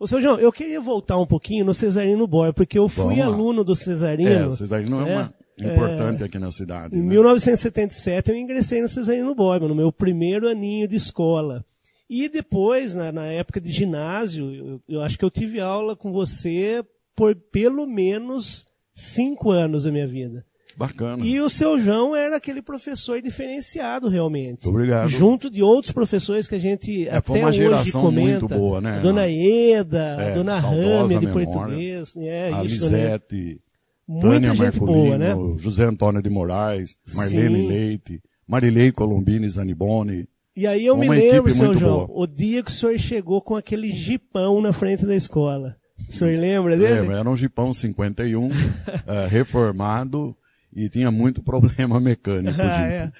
Ô, 0.00 0.06
seu 0.06 0.18
João, 0.18 0.40
eu 0.40 0.50
queria 0.50 0.80
voltar 0.80 1.18
um 1.18 1.26
pouquinho 1.26 1.62
no 1.62 1.74
Cesarino 1.74 2.26
Boy, 2.26 2.54
porque 2.54 2.78
eu 2.78 2.88
fui 2.88 3.20
aluno 3.20 3.62
do 3.62 3.76
Cesarino. 3.76 4.30
É, 4.30 4.46
o 4.46 4.52
Cesarino 4.52 4.98
é, 4.98 5.04
uma 5.04 5.34
é, 5.60 5.74
importante 5.74 6.22
é, 6.22 6.24
aqui 6.24 6.38
na 6.38 6.50
cidade. 6.50 6.96
Em 6.96 7.02
né? 7.02 7.08
1977 7.10 8.30
eu 8.30 8.36
ingressei 8.38 8.80
no 8.80 8.88
Cesarino 8.88 9.34
Boy, 9.34 9.60
no 9.60 9.74
meu 9.74 9.92
primeiro 9.92 10.48
aninho 10.48 10.88
de 10.88 10.96
escola. 10.96 11.62
E 12.08 12.30
depois, 12.30 12.94
na, 12.94 13.12
na 13.12 13.26
época 13.26 13.60
de 13.60 13.70
ginásio, 13.70 14.54
eu, 14.54 14.80
eu, 14.88 15.02
acho 15.02 15.18
que 15.18 15.24
eu 15.24 15.30
tive 15.30 15.60
aula 15.60 15.94
com 15.94 16.10
você 16.10 16.82
por 17.14 17.36
pelo 17.36 17.86
menos 17.86 18.64
cinco 18.94 19.50
anos 19.50 19.84
da 19.84 19.92
minha 19.92 20.06
vida. 20.06 20.46
Bacana. 20.76 21.24
E 21.24 21.40
o 21.40 21.48
seu 21.48 21.78
João 21.78 22.14
era 22.14 22.36
aquele 22.36 22.62
professor 22.62 23.20
diferenciado 23.20 24.08
realmente. 24.08 24.68
Obrigado. 24.68 25.08
Junto 25.08 25.50
de 25.50 25.62
outros 25.62 25.92
professores 25.92 26.46
que 26.46 26.54
a 26.54 26.58
gente 26.58 27.08
é, 27.08 27.16
até 27.16 27.44
hoje 27.44 27.92
comenta. 27.92 28.40
muito 28.40 28.48
boa, 28.48 28.80
né? 28.80 29.00
Dona 29.00 29.28
Eda, 29.28 30.16
é, 30.18 30.34
dona 30.34 30.58
Rame 30.58 31.18
de 31.18 31.26
memória, 31.26 31.46
português. 31.46 32.14
É, 32.16 32.52
a 32.52 32.64
isso, 32.64 32.90
né? 32.90 33.04
Lisete, 33.04 33.60
né? 34.08 34.20
Tânia 34.20 34.54
gente 34.54 34.78
boa, 34.80 35.16
né? 35.16 35.34
José 35.58 35.84
Antônio 35.84 36.22
de 36.22 36.30
Moraes, 36.30 36.96
Marlene 37.14 37.62
Sim. 37.62 37.68
Leite, 37.68 38.22
Marilei 38.46 38.90
Colombini 38.90 39.48
Zaniboni. 39.48 40.28
E 40.56 40.66
aí 40.66 40.84
eu 40.84 40.94
Uma 40.94 41.04
me 41.04 41.08
lembro, 41.08 41.52
seu 41.52 41.74
João, 41.74 42.06
boa. 42.06 42.24
o 42.24 42.26
dia 42.26 42.62
que 42.62 42.70
o 42.70 42.74
senhor 42.74 42.98
chegou 42.98 43.40
com 43.40 43.54
aquele 43.54 43.90
jipão 43.92 44.60
na 44.60 44.72
frente 44.72 45.06
da 45.06 45.14
escola. 45.14 45.76
O 46.08 46.12
senhor 46.12 46.36
lembra 46.36 46.76
dele? 46.76 47.00
Lembro, 47.00 47.14
era 47.14 47.30
um 47.30 47.36
jipão 47.36 47.72
51, 47.72 48.46
uh, 48.46 48.50
eh, 49.06 49.26
reformado, 49.28 50.36
e 50.72 50.88
tinha 50.88 51.10
muito 51.10 51.42
problema 51.42 51.98
mecânico. 52.00 52.60
Ah, 52.60 52.86
é. 52.86 53.12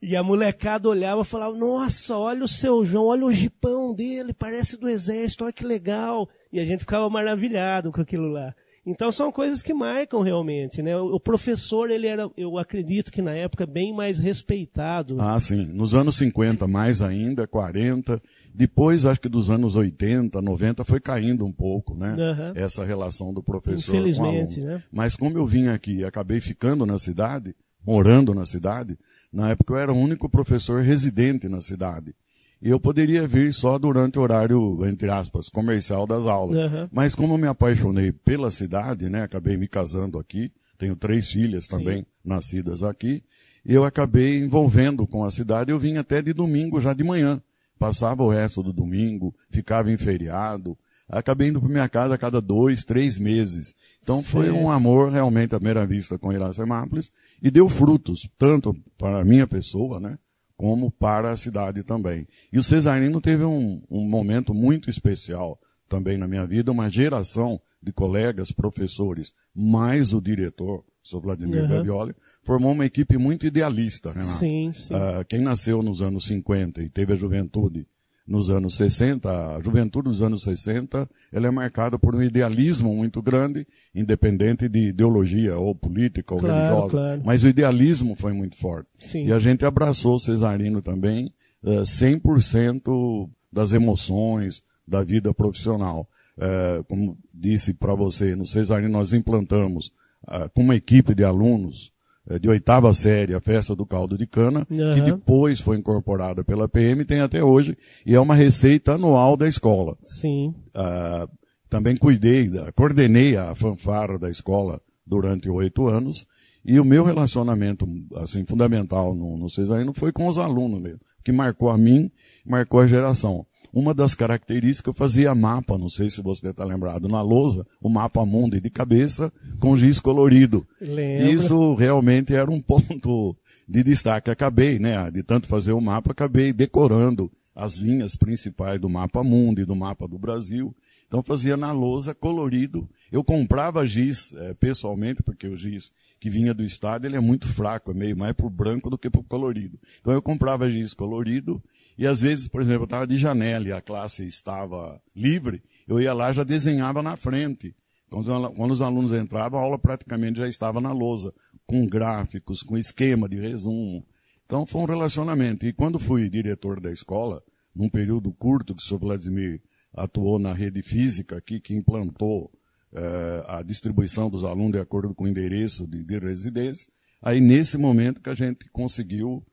E 0.00 0.14
a 0.14 0.22
molecada 0.22 0.88
olhava 0.88 1.22
e 1.22 1.24
falava, 1.24 1.56
nossa, 1.56 2.16
olha 2.16 2.44
o 2.44 2.48
seu 2.48 2.84
João, 2.84 3.06
olha 3.06 3.24
o 3.24 3.32
jipão 3.32 3.94
dele, 3.94 4.32
parece 4.32 4.76
do 4.76 4.88
exército, 4.88 5.44
olha 5.44 5.52
que 5.52 5.64
legal. 5.64 6.28
E 6.52 6.60
a 6.60 6.64
gente 6.64 6.80
ficava 6.80 7.08
maravilhado 7.08 7.90
com 7.90 8.00
aquilo 8.00 8.28
lá. 8.28 8.54
Então 8.86 9.10
são 9.10 9.32
coisas 9.32 9.62
que 9.62 9.74
marcam 9.74 10.22
realmente, 10.22 10.80
né? 10.80 10.96
O 10.96 11.18
professor, 11.18 11.90
ele 11.90 12.06
era, 12.06 12.30
eu 12.36 12.56
acredito 12.56 13.10
que 13.10 13.20
na 13.20 13.32
época, 13.32 13.66
bem 13.66 13.92
mais 13.92 14.20
respeitado. 14.20 15.16
Ah, 15.20 15.38
sim. 15.40 15.64
Nos 15.66 15.92
anos 15.92 16.16
50, 16.16 16.68
mais 16.68 17.02
ainda, 17.02 17.48
40. 17.48 18.22
Depois, 18.54 19.04
acho 19.04 19.20
que 19.20 19.28
dos 19.28 19.50
anos 19.50 19.74
80, 19.74 20.40
90, 20.40 20.84
foi 20.84 21.00
caindo 21.00 21.44
um 21.44 21.52
pouco, 21.52 21.94
né? 21.96 22.14
Uhum. 22.14 22.52
Essa 22.54 22.84
relação 22.84 23.34
do 23.34 23.42
professor 23.42 23.90
Infelizmente, 23.90 24.54
com 24.54 24.60
o 24.60 24.64
aluno. 24.64 24.78
né? 24.78 24.84
Mas 24.92 25.16
como 25.16 25.36
eu 25.36 25.46
vim 25.46 25.66
aqui 25.66 25.96
e 25.96 26.04
acabei 26.04 26.40
ficando 26.40 26.86
na 26.86 26.98
cidade, 26.98 27.56
morando 27.84 28.32
na 28.32 28.46
cidade, 28.46 28.96
na 29.32 29.50
época 29.50 29.74
eu 29.74 29.78
era 29.78 29.92
o 29.92 29.96
único 29.96 30.28
professor 30.28 30.80
residente 30.80 31.48
na 31.48 31.60
cidade. 31.60 32.14
E 32.60 32.70
eu 32.70 32.80
poderia 32.80 33.26
vir 33.28 33.52
só 33.52 33.78
durante 33.78 34.18
o 34.18 34.22
horário, 34.22 34.84
entre 34.86 35.10
aspas, 35.10 35.48
comercial 35.48 36.06
das 36.06 36.24
aulas. 36.26 36.72
Uhum. 36.72 36.88
Mas 36.90 37.14
como 37.14 37.34
eu 37.34 37.38
me 37.38 37.46
apaixonei 37.46 38.12
pela 38.12 38.50
cidade, 38.50 39.08
né, 39.10 39.22
acabei 39.22 39.56
me 39.56 39.68
casando 39.68 40.18
aqui, 40.18 40.50
tenho 40.78 40.96
três 40.96 41.30
filhas 41.30 41.66
também 41.66 42.06
nascidas 42.24 42.82
aqui, 42.82 43.22
e 43.64 43.74
eu 43.74 43.84
acabei 43.84 44.38
envolvendo 44.38 45.06
com 45.06 45.24
a 45.24 45.30
cidade, 45.30 45.70
eu 45.70 45.78
vim 45.78 45.96
até 45.96 46.22
de 46.22 46.32
domingo 46.32 46.80
já 46.80 46.92
de 46.92 47.04
manhã. 47.04 47.42
Passava 47.78 48.22
o 48.22 48.30
resto 48.30 48.62
do 48.62 48.72
domingo, 48.72 49.34
ficava 49.50 49.90
em 49.90 49.96
feriado, 49.98 50.78
acabei 51.08 51.48
indo 51.48 51.60
para 51.60 51.68
minha 51.68 51.88
casa 51.88 52.14
a 52.14 52.18
cada 52.18 52.40
dois, 52.40 52.84
três 52.84 53.18
meses. 53.18 53.74
Então 54.02 54.22
foi 54.22 54.46
Certo. 54.46 54.58
um 54.58 54.70
amor 54.70 55.10
realmente 55.10 55.54
à 55.54 55.58
primeira 55.58 55.86
vista 55.86 56.18
com 56.18 56.32
Iracemápolis 56.32 57.10
e 57.42 57.50
deu 57.50 57.68
frutos, 57.68 58.28
tanto 58.38 58.74
para 58.96 59.20
a 59.20 59.24
minha 59.24 59.46
pessoa, 59.46 60.00
né, 60.00 60.18
como 60.56 60.90
para 60.90 61.30
a 61.30 61.36
cidade 61.36 61.82
também. 61.82 62.26
E 62.52 62.58
o 62.58 62.62
Cesarino 62.62 63.20
teve 63.20 63.44
um, 63.44 63.82
um 63.90 64.08
momento 64.08 64.54
muito 64.54 64.88
especial 64.88 65.60
também 65.88 66.16
na 66.16 66.26
minha 66.26 66.46
vida, 66.46 66.72
uma 66.72 66.90
geração 66.90 67.60
de 67.82 67.92
colegas, 67.92 68.50
professores, 68.50 69.32
mais 69.54 70.12
o 70.12 70.20
diretor, 70.20 70.78
o 70.78 70.84
Sr. 71.08 71.20
Vladimir 71.20 71.62
Uhum. 71.62 71.68
Gavioli, 71.68 72.14
formou 72.42 72.72
uma 72.72 72.84
equipe 72.86 73.16
muito 73.16 73.46
idealista, 73.46 74.08
né, 74.10 74.20
Renato? 74.20 74.38
Sim, 74.38 74.72
sim. 74.72 74.94
Ah, 74.94 75.24
quem 75.24 75.40
nasceu 75.40 75.82
nos 75.82 76.02
anos 76.02 76.26
50 76.26 76.82
e 76.82 76.88
teve 76.88 77.12
a 77.12 77.16
juventude 77.16 77.86
nos 78.26 78.50
anos 78.50 78.76
60, 78.76 79.56
a 79.56 79.60
juventude 79.62 80.08
dos 80.08 80.20
anos 80.20 80.42
60, 80.42 81.08
ela 81.32 81.46
é 81.46 81.50
marcada 81.50 81.96
por 81.98 82.14
um 82.14 82.22
idealismo 82.22 82.94
muito 82.94 83.22
grande, 83.22 83.66
independente 83.94 84.68
de 84.68 84.88
ideologia 84.88 85.56
ou 85.56 85.74
política 85.74 86.34
ou 86.34 86.40
Claro, 86.40 86.56
religiosa. 86.56 86.90
claro. 86.90 87.22
Mas 87.24 87.44
o 87.44 87.48
idealismo 87.48 88.16
foi 88.16 88.32
muito 88.32 88.56
forte. 88.56 88.88
Sim. 88.98 89.26
E 89.26 89.32
a 89.32 89.38
gente 89.38 89.64
abraçou 89.64 90.16
o 90.16 90.20
Cesarino 90.20 90.82
também, 90.82 91.32
eh, 91.64 91.84
100% 91.84 93.30
das 93.52 93.72
emoções 93.72 94.62
da 94.86 95.02
vida 95.04 95.32
profissional. 95.32 96.08
Eh, 96.38 96.82
como 96.88 97.16
disse 97.32 97.72
para 97.72 97.94
você, 97.94 98.34
no 98.34 98.46
Cesarino 98.46 98.90
nós 98.92 99.12
implantamos 99.12 99.92
ah, 100.26 100.48
com 100.48 100.62
uma 100.62 100.74
equipe 100.74 101.14
de 101.14 101.22
alunos 101.24 101.90
eh, 101.90 101.95
de 102.40 102.48
oitava 102.48 102.92
série 102.92 103.34
a 103.34 103.40
festa 103.40 103.74
do 103.74 103.86
caldo 103.86 104.18
de 104.18 104.26
cana, 104.26 104.66
que 104.66 104.80
Aham. 104.80 105.04
depois 105.04 105.60
foi 105.60 105.76
incorporada 105.76 106.42
pela 106.42 106.68
PM, 106.68 107.04
tem 107.04 107.20
até 107.20 107.42
hoje, 107.42 107.76
e 108.04 108.14
é 108.14 108.20
uma 108.20 108.34
receita 108.34 108.94
anual 108.94 109.36
da 109.36 109.48
escola. 109.48 109.96
Sim. 110.02 110.54
Ah, 110.74 111.28
também 111.70 111.96
cuidei, 111.96 112.48
da, 112.48 112.72
coordenei 112.72 113.36
a 113.36 113.54
fanfarra 113.54 114.18
da 114.18 114.30
escola 114.30 114.80
durante 115.06 115.48
oito 115.48 115.86
anos, 115.86 116.26
e 116.64 116.80
o 116.80 116.84
meu 116.84 117.04
relacionamento, 117.04 117.86
assim, 118.16 118.44
fundamental 118.44 119.14
no, 119.14 119.38
no 119.38 119.48
Cesarino 119.48 119.92
foi 119.94 120.10
com 120.10 120.26
os 120.26 120.36
alunos 120.36 120.82
mesmo, 120.82 121.00
que 121.24 121.30
marcou 121.30 121.70
a 121.70 121.78
mim, 121.78 122.10
marcou 122.44 122.80
a 122.80 122.86
geração. 122.88 123.46
Uma 123.72 123.92
das 123.92 124.14
características, 124.14 124.88
eu 124.88 124.94
fazia 124.94 125.34
mapa, 125.34 125.76
não 125.76 125.88
sei 125.88 126.08
se 126.10 126.22
você 126.22 126.48
está 126.48 126.64
lembrado, 126.64 127.08
na 127.08 127.22
lousa, 127.22 127.66
o 127.80 127.88
mapa 127.88 128.24
mundo 128.24 128.60
de 128.60 128.70
cabeça, 128.70 129.32
com 129.58 129.76
giz 129.76 130.00
colorido. 130.00 130.66
Lembro. 130.80 131.28
Isso 131.28 131.74
realmente 131.74 132.34
era 132.34 132.50
um 132.50 132.60
ponto 132.62 133.36
de 133.68 133.82
destaque. 133.82 134.30
Acabei, 134.30 134.78
né, 134.78 135.10
de 135.10 135.22
tanto 135.22 135.46
fazer 135.46 135.72
o 135.72 135.80
mapa, 135.80 136.12
acabei 136.12 136.52
decorando 136.52 137.30
as 137.54 137.76
linhas 137.76 138.16
principais 138.16 138.78
do 138.78 138.88
mapa 138.88 139.24
mundo 139.24 139.60
e 139.60 139.64
do 139.64 139.74
mapa 139.74 140.06
do 140.06 140.18
Brasil. 140.18 140.74
Então 141.06 141.22
fazia 141.22 141.56
na 141.56 141.72
lousa 141.72 142.14
colorido. 142.14 142.88
Eu 143.10 143.22
comprava 143.22 143.86
giz 143.86 144.34
eh, 144.34 144.54
pessoalmente, 144.54 145.22
porque 145.22 145.46
o 145.46 145.56
giz 145.56 145.92
que 146.18 146.28
vinha 146.28 146.52
do 146.52 146.64
estado 146.64 147.06
ele 147.06 147.16
é 147.16 147.20
muito 147.20 147.46
fraco, 147.46 147.90
é 147.90 147.94
meio 147.94 148.16
mais 148.16 148.32
pro 148.34 148.50
branco 148.50 148.90
do 148.90 148.98
que 148.98 149.08
pro 149.08 149.22
colorido. 149.22 149.78
Então 150.00 150.12
eu 150.12 150.20
comprava 150.20 150.70
giz 150.70 150.92
colorido 150.92 151.62
e 151.98 152.06
às 152.06 152.20
vezes, 152.20 152.48
por 152.48 152.60
exemplo, 152.60 152.82
eu 152.82 152.84
estava 152.84 153.06
de 153.06 153.16
janela 153.16 153.68
e 153.68 153.72
a 153.72 153.80
classe 153.80 154.26
estava 154.26 155.00
livre, 155.14 155.62
eu 155.86 156.00
ia 156.00 156.12
lá 156.12 156.32
já 156.32 156.44
desenhava 156.44 157.02
na 157.02 157.16
frente. 157.16 157.74
Então, 158.06 158.22
quando 158.54 158.70
os 158.70 158.80
alunos 158.80 159.12
entravam, 159.12 159.58
a 159.58 159.62
aula 159.62 159.78
praticamente 159.78 160.38
já 160.38 160.48
estava 160.48 160.80
na 160.80 160.92
lousa, 160.92 161.32
com 161.66 161.86
gráficos, 161.86 162.62
com 162.62 162.78
esquema 162.78 163.28
de 163.28 163.40
resumo. 163.40 164.06
Então 164.44 164.64
foi 164.64 164.82
um 164.82 164.86
relacionamento. 164.86 165.66
E 165.66 165.72
quando 165.72 165.98
fui 165.98 166.28
diretor 166.28 166.80
da 166.80 166.92
escola, 166.92 167.42
num 167.74 167.88
período 167.88 168.32
curto 168.32 168.74
que 168.74 168.82
o 168.82 168.86
Sr. 168.86 168.98
Vladimir 168.98 169.60
atuou 169.92 170.38
na 170.38 170.52
rede 170.52 170.82
física 170.82 171.36
aqui, 171.36 171.58
que 171.58 171.74
implantou 171.74 172.50
eh, 172.92 173.44
a 173.48 173.62
distribuição 173.62 174.30
dos 174.30 174.44
alunos 174.44 174.72
de 174.72 174.78
acordo 174.78 175.14
com 175.14 175.24
o 175.24 175.28
endereço 175.28 175.86
de, 175.86 176.04
de 176.04 176.18
residência, 176.18 176.88
aí 177.20 177.40
nesse 177.40 177.76
momento 177.76 178.20
que 178.20 178.30
a 178.30 178.34
gente 178.34 178.68
conseguiu, 178.70 179.44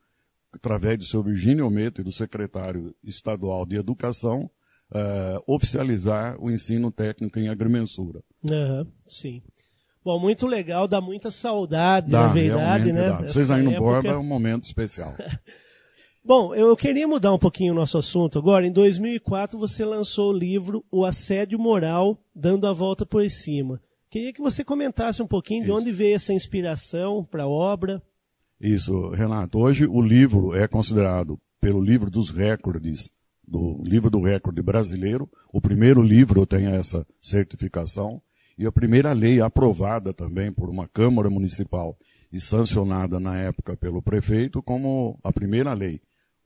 através 0.53 0.97
do 0.97 1.05
seu 1.05 1.23
Virgínio 1.23 1.65
Ometo 1.67 2.01
e 2.01 2.03
do 2.03 2.11
secretário 2.11 2.93
estadual 3.03 3.65
de 3.65 3.75
Educação, 3.75 4.49
eh, 4.93 5.37
oficializar 5.47 6.35
o 6.39 6.51
ensino 6.51 6.91
técnico 6.91 7.39
em 7.39 7.49
agrimensura. 7.49 8.21
Aham, 8.49 8.87
sim. 9.07 9.41
Bom, 10.03 10.19
muito 10.19 10.45
legal, 10.45 10.87
dá 10.87 10.99
muita 10.99 11.31
saudade, 11.31 12.11
Dá, 12.11 12.27
na 12.27 12.33
verdade, 12.33 12.91
né? 12.91 13.07
dá. 13.09 13.21
Vocês 13.21 13.49
aí 13.49 13.63
no 13.63 13.71
época- 13.71 13.85
Borba 13.85 14.09
é 14.09 14.17
um 14.17 14.23
momento 14.23 14.65
especial. 14.65 15.15
Bom, 16.25 16.55
eu 16.55 16.75
queria 16.77 17.05
mudar 17.07 17.33
um 17.33 17.37
pouquinho 17.39 17.73
o 17.73 17.75
nosso 17.75 17.97
assunto 17.97 18.39
agora. 18.39 18.65
Em 18.65 18.71
2004, 18.71 19.57
você 19.59 19.83
lançou 19.83 20.29
o 20.31 20.37
livro 20.37 20.85
O 20.91 21.03
Assédio 21.03 21.59
Moral, 21.59 22.17
Dando 22.33 22.65
a 22.65 22.71
Volta 22.71 23.05
por 23.05 23.29
Cima. 23.29 23.81
Queria 24.09 24.31
que 24.31 24.41
você 24.41 24.63
comentasse 24.63 25.21
um 25.21 25.27
pouquinho 25.27 25.63
de 25.63 25.69
Isso. 25.69 25.77
onde 25.77 25.91
veio 25.91 26.15
essa 26.15 26.31
inspiração 26.33 27.25
para 27.25 27.43
a 27.43 27.47
obra. 27.49 28.01
Isso, 28.63 29.09
Renato. 29.09 29.59
Hoje 29.59 29.85
o 29.85 30.01
livro 30.01 30.55
é 30.55 30.69
considerado 30.69 31.37
pelo 31.59 31.83
livro 31.83 32.09
dos 32.09 32.29
recordes, 32.29 33.09
do 33.45 33.83
livro 33.85 34.09
do 34.09 34.21
recorde 34.21 34.61
brasileiro. 34.61 35.29
O 35.51 35.59
primeiro 35.59 36.01
livro 36.01 36.45
tem 36.45 36.67
essa 36.67 37.05
certificação 37.21 38.21
e 38.57 38.65
a 38.65 38.71
primeira 38.71 39.11
lei 39.11 39.41
aprovada 39.41 40.13
também 40.13 40.49
por 40.49 40.69
uma 40.69 40.87
Câmara 40.87 41.29
Municipal 41.29 41.97
e 42.31 42.39
sancionada 42.39 43.19
na 43.19 43.37
época 43.37 43.75
pelo 43.75 44.01
prefeito 44.01 44.63
como 44.63 45.19
a 45.21 45.33
primeira 45.33 45.73
lei. 45.73 45.99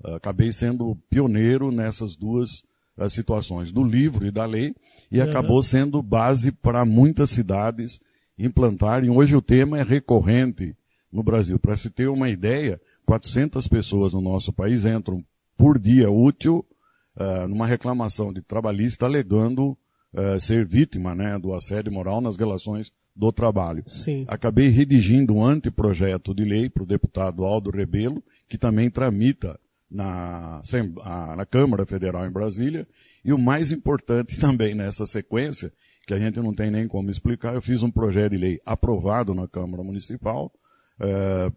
Acabei 0.03 0.51
sendo 0.51 0.95
pioneiro 1.11 1.71
nessas 1.71 2.15
duas 2.15 2.63
eh, 2.97 3.09
situações, 3.09 3.71
do 3.71 3.83
livro 3.83 4.25
e 4.25 4.31
da 4.31 4.45
lei, 4.47 4.73
e 5.11 5.19
Uhum. 5.19 5.29
acabou 5.29 5.61
sendo 5.61 6.01
base 6.01 6.51
para 6.51 6.83
muitas 6.83 7.29
cidades 7.29 7.99
implantarem. 8.39 9.11
Hoje 9.11 9.35
o 9.35 9.41
tema 9.41 9.77
é 9.77 9.83
recorrente 9.83 10.75
no 11.11 11.23
Brasil. 11.23 11.57
Para 11.59 11.77
se 11.77 11.89
ter 11.89 12.07
uma 12.07 12.29
ideia, 12.29 12.79
400 13.05 13.67
pessoas 13.67 14.13
no 14.13 14.21
nosso 14.21 14.51
país 14.51 14.85
entram 14.85 15.23
por 15.57 15.79
dia 15.79 16.09
útil 16.11 16.65
eh, 17.17 17.47
numa 17.47 17.65
reclamação 17.65 18.31
de 18.31 18.41
trabalhista 18.41 19.05
alegando 19.05 19.77
eh, 20.13 20.39
ser 20.39 20.65
vítima 20.65 21.15
né, 21.15 21.37
do 21.39 21.53
assédio 21.53 21.91
moral 21.91 22.21
nas 22.21 22.37
relações 22.37 22.91
do 23.15 23.31
trabalho. 23.31 23.83
Sim. 23.87 24.25
Acabei 24.27 24.67
redigindo 24.67 25.33
um 25.33 25.43
anteprojeto 25.43 26.35
de 26.35 26.45
lei 26.45 26.69
para 26.69 26.83
o 26.83 26.85
deputado 26.85 27.43
Aldo 27.43 27.71
Rebelo, 27.71 28.23
que 28.47 28.57
também 28.57 28.89
tramita 28.89 29.59
na, 29.89 30.61
na 31.35 31.45
Câmara 31.45 31.85
Federal 31.85 32.27
em 32.27 32.31
Brasília. 32.31 32.87
E 33.25 33.33
o 33.33 33.37
mais 33.37 33.71
importante 33.71 34.37
também 34.39 34.75
nessa 34.75 35.07
sequência, 35.07 35.73
que 36.05 36.13
a 36.13 36.19
gente 36.19 36.39
não 36.39 36.53
tem 36.53 36.69
nem 36.69 36.87
como 36.87 37.09
explicar, 37.09 37.55
eu 37.55 37.61
fiz 37.61 37.81
um 37.81 37.89
projeto 37.89 38.31
de 38.31 38.37
lei 38.37 38.61
aprovado 38.65 39.33
na 39.33 39.47
Câmara 39.47 39.83
Municipal, 39.83 40.51
eh, 40.99 41.51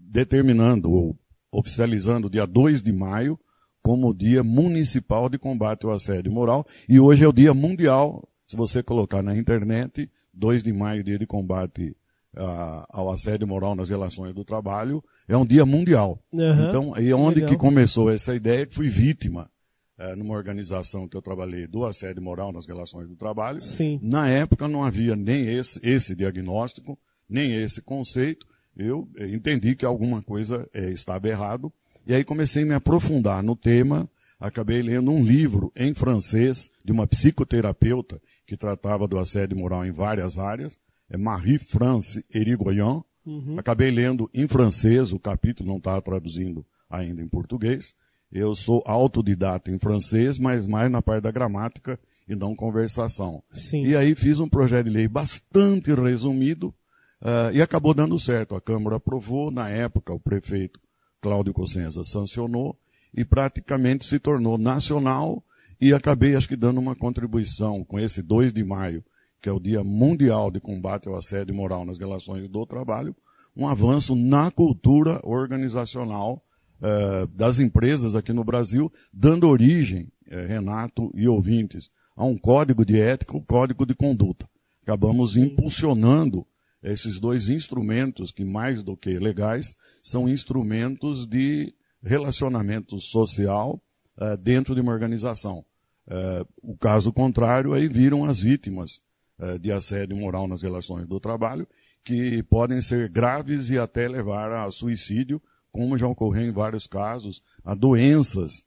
determinando 0.00 0.90
ou 0.90 1.16
oficializando 1.52 2.26
o 2.26 2.30
dia 2.30 2.46
2 2.46 2.82
de 2.82 2.92
maio 2.92 3.38
como 3.82 4.08
o 4.08 4.14
Dia 4.14 4.42
Municipal 4.42 5.28
de 5.28 5.38
Combate 5.38 5.86
ao 5.86 5.92
Assédio 5.92 6.30
Moral. 6.32 6.66
E 6.88 7.00
hoje 7.00 7.24
é 7.24 7.28
o 7.28 7.32
Dia 7.32 7.54
Mundial, 7.54 8.28
se 8.46 8.56
você 8.56 8.82
colocar 8.82 9.22
na 9.22 9.36
internet, 9.36 10.10
2 10.34 10.62
de 10.62 10.72
maio, 10.72 11.02
Dia 11.04 11.18
de 11.18 11.26
Combate 11.26 11.96
ah, 12.36 12.86
ao 12.90 13.10
Assédio 13.10 13.46
Moral 13.48 13.74
nas 13.74 13.88
Relações 13.88 14.34
do 14.34 14.44
Trabalho, 14.44 15.02
é 15.26 15.36
um 15.36 15.46
dia 15.46 15.64
mundial. 15.64 16.22
Aham, 16.34 16.68
Então, 16.68 16.94
é 16.96 17.14
onde 17.14 17.36
legal. 17.36 17.50
que 17.50 17.56
começou 17.56 18.10
essa 18.10 18.34
ideia, 18.34 18.66
que 18.66 18.74
fui 18.74 18.88
vítima 18.88 19.50
eh, 19.98 20.14
numa 20.14 20.34
organização 20.34 21.08
que 21.08 21.16
eu 21.16 21.22
trabalhei 21.22 21.66
do 21.66 21.84
assédio 21.84 22.22
moral 22.22 22.52
nas 22.52 22.66
relações 22.66 23.08
do 23.08 23.16
trabalho. 23.16 23.60
Sim. 23.60 23.98
Na 24.02 24.28
época 24.28 24.68
não 24.68 24.84
havia 24.84 25.16
nem 25.16 25.46
esse, 25.48 25.80
esse 25.82 26.14
diagnóstico, 26.14 26.98
nem 27.28 27.54
esse 27.54 27.82
conceito. 27.82 28.46
eu 28.76 29.08
entendi 29.18 29.74
que 29.74 29.84
alguma 29.84 30.22
coisa 30.22 30.68
é, 30.72 30.90
estava 30.90 31.28
errado, 31.28 31.72
e 32.06 32.14
aí 32.14 32.24
comecei 32.24 32.62
a 32.62 32.66
me 32.66 32.74
aprofundar 32.74 33.42
no 33.42 33.54
tema, 33.54 34.08
acabei 34.40 34.80
lendo 34.82 35.10
um 35.10 35.22
livro 35.22 35.72
em 35.76 35.94
francês 35.94 36.70
de 36.84 36.92
uma 36.92 37.06
psicoterapeuta 37.06 38.20
que 38.46 38.56
tratava 38.56 39.06
do 39.06 39.18
assédio 39.18 39.58
moral 39.58 39.84
em 39.84 39.92
várias 39.92 40.38
áreas, 40.38 40.78
é 41.10 41.16
Marie-France 41.16 42.24
Erigoyen. 42.34 43.02
Uhum. 43.26 43.56
Acabei 43.58 43.90
lendo 43.90 44.30
em 44.32 44.46
francês, 44.48 45.12
o 45.12 45.18
capítulo 45.18 45.68
não 45.68 45.78
está 45.78 46.00
traduzindo 46.00 46.64
ainda 46.88 47.20
em 47.20 47.28
português. 47.28 47.94
Eu 48.30 48.54
sou 48.54 48.82
autodidata 48.86 49.70
em 49.70 49.78
francês, 49.78 50.38
mas 50.38 50.66
mais 50.66 50.90
na 50.90 51.02
parte 51.02 51.24
da 51.24 51.30
gramática 51.30 51.98
e 52.28 52.34
não 52.34 52.54
conversação. 52.54 53.42
Sim. 53.52 53.84
E 53.84 53.96
aí 53.96 54.14
fiz 54.14 54.38
um 54.38 54.48
projeto 54.48 54.84
de 54.84 54.92
lei 54.92 55.08
bastante 55.08 55.92
resumido 55.94 56.74
uh, 57.22 57.52
e 57.52 57.62
acabou 57.62 57.94
dando 57.94 58.18
certo. 58.18 58.54
A 58.54 58.60
Câmara 58.60 58.96
aprovou, 58.96 59.50
na 59.50 59.68
época 59.68 60.12
o 60.12 60.20
prefeito 60.20 60.80
Cláudio 61.20 61.52
Cossenza 61.52 62.04
sancionou 62.04 62.78
e 63.14 63.24
praticamente 63.24 64.04
se 64.04 64.18
tornou 64.18 64.58
nacional 64.58 65.42
e 65.80 65.94
acabei 65.94 66.34
acho 66.34 66.48
que 66.48 66.56
dando 66.56 66.80
uma 66.80 66.96
contribuição 66.96 67.84
com 67.84 67.98
esse 67.98 68.22
2 68.22 68.52
de 68.52 68.64
maio, 68.64 69.04
que 69.40 69.48
é 69.48 69.52
o 69.52 69.60
Dia 69.60 69.84
Mundial 69.84 70.50
de 70.50 70.60
Combate 70.60 71.08
ao 71.08 71.16
Assédio 71.16 71.54
Moral 71.54 71.84
nas 71.84 71.98
Relações 71.98 72.48
do 72.48 72.66
Trabalho, 72.66 73.14
um 73.56 73.66
avanço 73.66 74.14
na 74.14 74.50
cultura 74.50 75.20
organizacional 75.22 76.42
uh, 76.80 77.26
das 77.28 77.60
empresas 77.60 78.14
aqui 78.14 78.32
no 78.32 78.44
Brasil, 78.44 78.92
dando 79.12 79.48
origem, 79.48 80.08
uh, 80.30 80.46
Renato 80.46 81.10
e 81.14 81.28
ouvintes, 81.28 81.90
a 82.16 82.24
um 82.24 82.36
código 82.36 82.84
de 82.84 83.00
ética, 83.00 83.36
um 83.36 83.40
código 83.40 83.86
de 83.86 83.94
conduta. 83.94 84.48
Acabamos 84.82 85.36
impulsionando 85.36 86.46
esses 86.82 87.18
dois 87.18 87.48
instrumentos 87.48 88.30
que, 88.30 88.44
mais 88.44 88.82
do 88.82 88.96
que 88.96 89.18
legais, 89.18 89.74
são 90.02 90.28
instrumentos 90.28 91.26
de 91.26 91.74
relacionamento 92.02 93.00
social 93.00 93.80
uh, 94.16 94.36
dentro 94.36 94.74
de 94.74 94.80
uma 94.80 94.92
organização. 94.92 95.64
Uh, 96.06 96.46
o 96.62 96.76
caso 96.76 97.12
contrário, 97.12 97.72
aí 97.72 97.88
viram 97.88 98.24
as 98.24 98.40
vítimas 98.40 99.00
uh, 99.38 99.58
de 99.58 99.72
assédio 99.72 100.16
moral 100.16 100.46
nas 100.46 100.62
relações 100.62 101.06
do 101.06 101.20
trabalho, 101.20 101.66
que 102.04 102.42
podem 102.44 102.80
ser 102.80 103.08
graves 103.08 103.68
e 103.68 103.78
até 103.78 104.08
levar 104.08 104.52
a 104.52 104.70
suicídio, 104.70 105.42
como 105.70 105.98
já 105.98 106.06
ocorreu 106.06 106.44
em 106.44 106.52
vários 106.52 106.86
casos, 106.86 107.42
a 107.64 107.74
doenças 107.74 108.66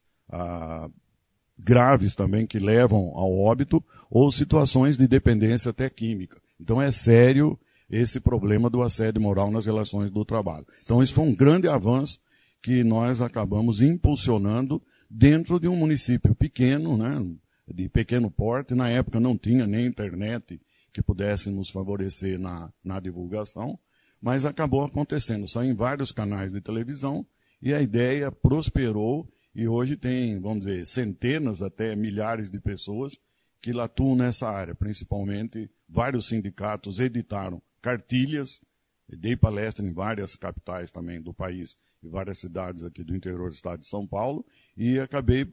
graves 1.60 2.16
também 2.16 2.48
que 2.48 2.58
levam 2.58 3.12
ao 3.16 3.38
óbito, 3.38 3.84
ou 4.10 4.32
situações 4.32 4.96
de 4.96 5.08
dependência 5.08 5.72
até 5.72 5.90
química. 5.90 6.40
Então 6.60 6.82
é 6.82 6.90
sério 6.90 7.60
esse 7.92 8.22
problema 8.22 8.70
do 8.70 8.82
assédio 8.82 9.22
moral 9.22 9.52
nas 9.52 9.66
relações 9.66 10.10
do 10.10 10.24
trabalho. 10.24 10.66
Então 10.82 11.04
isso 11.04 11.14
foi 11.14 11.26
um 11.26 11.36
grande 11.36 11.68
avanço 11.68 12.20
que 12.62 12.86
nós 12.86 13.20
acabamos 13.20 13.82
impulsionando 13.82 14.82
dentro 15.10 15.60
de 15.60 15.68
um 15.68 15.76
município 15.76 16.34
pequeno, 16.34 16.96
né, 16.96 17.36
de 17.68 17.90
pequeno 17.90 18.32
porte. 18.32 18.74
Na 18.74 18.88
época 18.88 19.20
não 19.20 19.38
tinha 19.38 19.68
nem 19.68 19.86
internet 19.86 20.62
que 20.94 21.04
pudesse 21.04 21.50
nos 21.50 21.70
favorecer 21.70 22.40
na, 22.40 22.72
na 22.82 23.00
divulgação, 23.02 23.78
mas 24.22 24.46
acabou 24.46 24.84
acontecendo 24.84 25.48
só 25.50 25.62
em 25.62 25.76
vários 25.76 26.14
canais 26.14 26.52
de 26.52 26.62
televisão 26.62 27.26
e 27.62 27.74
a 27.74 27.82
ideia 27.82 28.32
prosperou 28.32 29.28
e 29.54 29.68
hoje 29.68 29.98
tem, 29.98 30.40
vamos 30.40 30.66
dizer, 30.66 30.86
centenas 30.86 31.62
até 31.62 31.94
milhares 31.94 32.50
de 32.50 32.60
pessoas 32.60 33.18
que 33.62 33.78
atuam 33.78 34.16
nessa 34.16 34.50
área, 34.50 34.74
principalmente 34.74 35.70
vários 35.90 36.30
sindicatos 36.30 37.00
editaram 37.00 37.62
cartilhas, 37.82 38.62
dei 39.10 39.36
palestra 39.36 39.86
em 39.86 39.94
várias 39.94 40.36
capitais 40.36 40.92
também 40.92 41.22
do 41.22 41.34
país 41.34 41.76
e 42.02 42.08
várias 42.08 42.40
cidades 42.40 42.84
aqui 42.84 43.04
do 43.04 43.16
interior 43.16 43.50
do 43.50 43.56
estado 43.56 43.82
de 43.82 43.88
São 43.88 44.08
Paulo 44.08 44.46
e 44.76 45.00
acabei 45.00 45.44
uh, 45.44 45.48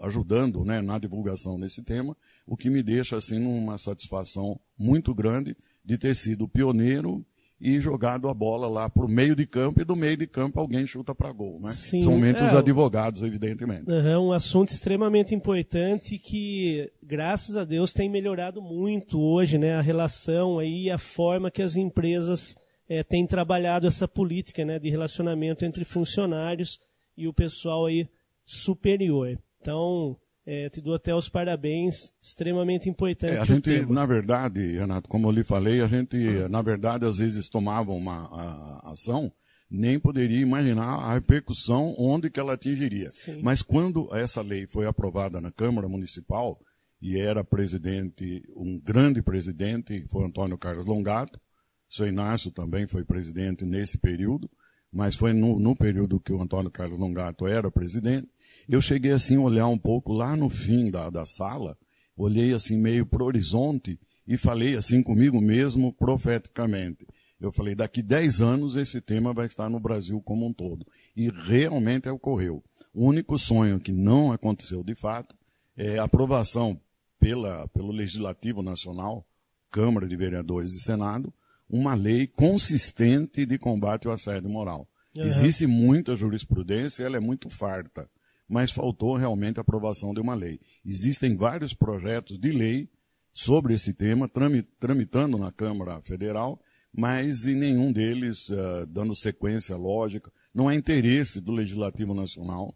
ajudando 0.00 0.64
né, 0.64 0.80
na 0.80 0.98
divulgação 0.98 1.58
desse 1.58 1.82
tema, 1.82 2.16
o 2.46 2.56
que 2.56 2.70
me 2.70 2.82
deixa 2.82 3.16
assim 3.16 3.38
numa 3.38 3.76
satisfação 3.76 4.58
muito 4.78 5.14
grande 5.14 5.56
de 5.84 5.98
ter 5.98 6.14
sido 6.14 6.48
pioneiro 6.48 7.24
e 7.60 7.80
jogado 7.80 8.28
a 8.28 8.34
bola 8.34 8.68
lá 8.68 8.88
para 8.88 9.04
o 9.04 9.08
meio 9.08 9.34
de 9.34 9.46
campo 9.46 9.80
e 9.80 9.84
do 9.84 9.96
meio 9.96 10.16
de 10.16 10.26
campo 10.26 10.60
alguém 10.60 10.86
chuta 10.86 11.14
para 11.14 11.32
gol, 11.32 11.58
né? 11.60 11.72
Sim, 11.72 12.02
Somente 12.02 12.42
é, 12.42 12.46
os 12.46 12.52
advogados, 12.52 13.22
evidentemente. 13.22 13.90
É 13.90 14.18
um 14.18 14.32
assunto 14.32 14.70
extremamente 14.70 15.34
importante 15.34 16.18
que, 16.18 16.90
graças 17.02 17.56
a 17.56 17.64
Deus, 17.64 17.92
tem 17.92 18.10
melhorado 18.10 18.60
muito 18.60 19.20
hoje, 19.20 19.56
né? 19.56 19.74
A 19.74 19.80
relação 19.80 20.58
aí, 20.58 20.90
a 20.90 20.98
forma 20.98 21.50
que 21.50 21.62
as 21.62 21.76
empresas 21.76 22.54
é, 22.88 23.02
têm 23.02 23.26
trabalhado 23.26 23.86
essa 23.86 24.06
política, 24.06 24.64
né? 24.64 24.78
De 24.78 24.90
relacionamento 24.90 25.64
entre 25.64 25.84
funcionários 25.84 26.78
e 27.16 27.26
o 27.26 27.32
pessoal 27.32 27.86
aí 27.86 28.06
superior. 28.44 29.38
Então, 29.60 30.16
é, 30.46 30.70
te 30.70 30.80
dou 30.80 30.94
até 30.94 31.12
os 31.12 31.28
parabéns, 31.28 32.12
extremamente 32.22 32.88
importante. 32.88 33.34
É, 33.34 33.40
a 33.40 33.44
gente, 33.44 33.84
na 33.86 34.06
verdade, 34.06 34.60
Renato, 34.78 35.08
como 35.08 35.26
eu 35.26 35.32
lhe 35.32 35.42
falei, 35.42 35.80
a 35.80 35.88
gente, 35.88 36.16
na 36.48 36.62
verdade, 36.62 37.04
às 37.04 37.16
vezes 37.18 37.48
tomava 37.48 37.90
uma 37.90 38.26
a, 38.26 38.92
ação, 38.92 39.32
nem 39.68 39.98
poderia 39.98 40.40
imaginar 40.40 41.00
a 41.00 41.14
repercussão 41.14 41.96
onde 41.98 42.30
que 42.30 42.38
ela 42.38 42.52
atingiria. 42.52 43.10
Sim. 43.10 43.40
Mas 43.42 43.60
quando 43.60 44.14
essa 44.14 44.40
lei 44.40 44.68
foi 44.68 44.86
aprovada 44.86 45.40
na 45.40 45.50
Câmara 45.50 45.88
Municipal, 45.88 46.60
e 47.02 47.18
era 47.18 47.44
presidente, 47.44 48.42
um 48.56 48.80
grande 48.80 49.20
presidente, 49.20 50.06
foi 50.08 50.24
Antônio 50.24 50.56
Carlos 50.56 50.86
Longato, 50.86 51.40
seu 51.88 52.06
Inácio 52.06 52.50
também 52.50 52.86
foi 52.86 53.04
presidente 53.04 53.64
nesse 53.64 53.98
período, 53.98 54.48
mas 54.92 55.14
foi 55.14 55.32
no, 55.32 55.58
no 55.58 55.76
período 55.76 56.20
que 56.20 56.32
o 56.32 56.40
Antônio 56.40 56.70
Carlos 56.70 56.98
Longato 56.98 57.46
era 57.46 57.70
presidente, 57.70 58.28
eu 58.68 58.80
cheguei 58.80 59.12
assim 59.12 59.36
a 59.36 59.40
olhar 59.40 59.68
um 59.68 59.78
pouco 59.78 60.12
lá 60.12 60.36
no 60.36 60.50
fim 60.50 60.90
da, 60.90 61.08
da 61.08 61.24
sala, 61.24 61.78
olhei 62.16 62.52
assim 62.52 62.76
meio 62.76 63.06
pro 63.06 63.24
horizonte 63.24 63.98
e 64.26 64.36
falei 64.36 64.74
assim 64.74 65.02
comigo 65.02 65.40
mesmo 65.40 65.92
profeticamente. 65.92 67.06
Eu 67.40 67.52
falei, 67.52 67.74
daqui 67.74 68.02
10 68.02 68.40
anos 68.40 68.76
esse 68.76 69.00
tema 69.00 69.32
vai 69.32 69.46
estar 69.46 69.68
no 69.68 69.78
Brasil 69.78 70.20
como 70.22 70.46
um 70.46 70.52
todo. 70.52 70.86
E 71.14 71.28
realmente 71.28 72.08
ocorreu. 72.08 72.64
O 72.94 73.04
único 73.04 73.38
sonho 73.38 73.78
que 73.78 73.92
não 73.92 74.32
aconteceu 74.32 74.82
de 74.82 74.94
fato 74.94 75.36
é 75.76 75.98
a 75.98 76.04
aprovação 76.04 76.80
pela, 77.20 77.68
pelo 77.68 77.92
Legislativo 77.92 78.62
Nacional, 78.62 79.26
Câmara 79.70 80.08
de 80.08 80.16
Vereadores 80.16 80.72
e 80.72 80.80
Senado, 80.80 81.32
uma 81.68 81.94
lei 81.94 82.26
consistente 82.26 83.44
de 83.44 83.58
combate 83.58 84.06
ao 84.06 84.14
assédio 84.14 84.48
moral. 84.48 84.88
Uhum. 85.14 85.24
Existe 85.24 85.66
muita 85.66 86.16
jurisprudência, 86.16 87.04
ela 87.04 87.18
é 87.18 87.20
muito 87.20 87.50
farta 87.50 88.08
mas 88.48 88.70
faltou 88.70 89.16
realmente 89.16 89.58
a 89.58 89.62
aprovação 89.62 90.14
de 90.14 90.20
uma 90.20 90.34
lei. 90.34 90.60
Existem 90.84 91.36
vários 91.36 91.74
projetos 91.74 92.38
de 92.38 92.50
lei 92.50 92.88
sobre 93.34 93.74
esse 93.74 93.92
tema, 93.92 94.30
tramitando 94.78 95.36
na 95.36 95.52
Câmara 95.52 96.00
Federal, 96.00 96.60
mas 96.92 97.44
em 97.44 97.54
nenhum 97.54 97.92
deles 97.92 98.48
uh, 98.48 98.86
dando 98.88 99.14
sequência 99.14 99.76
lógica. 99.76 100.32
Não 100.54 100.68
há 100.68 100.74
interesse 100.74 101.40
do 101.40 101.52
Legislativo 101.52 102.14
Nacional, 102.14 102.74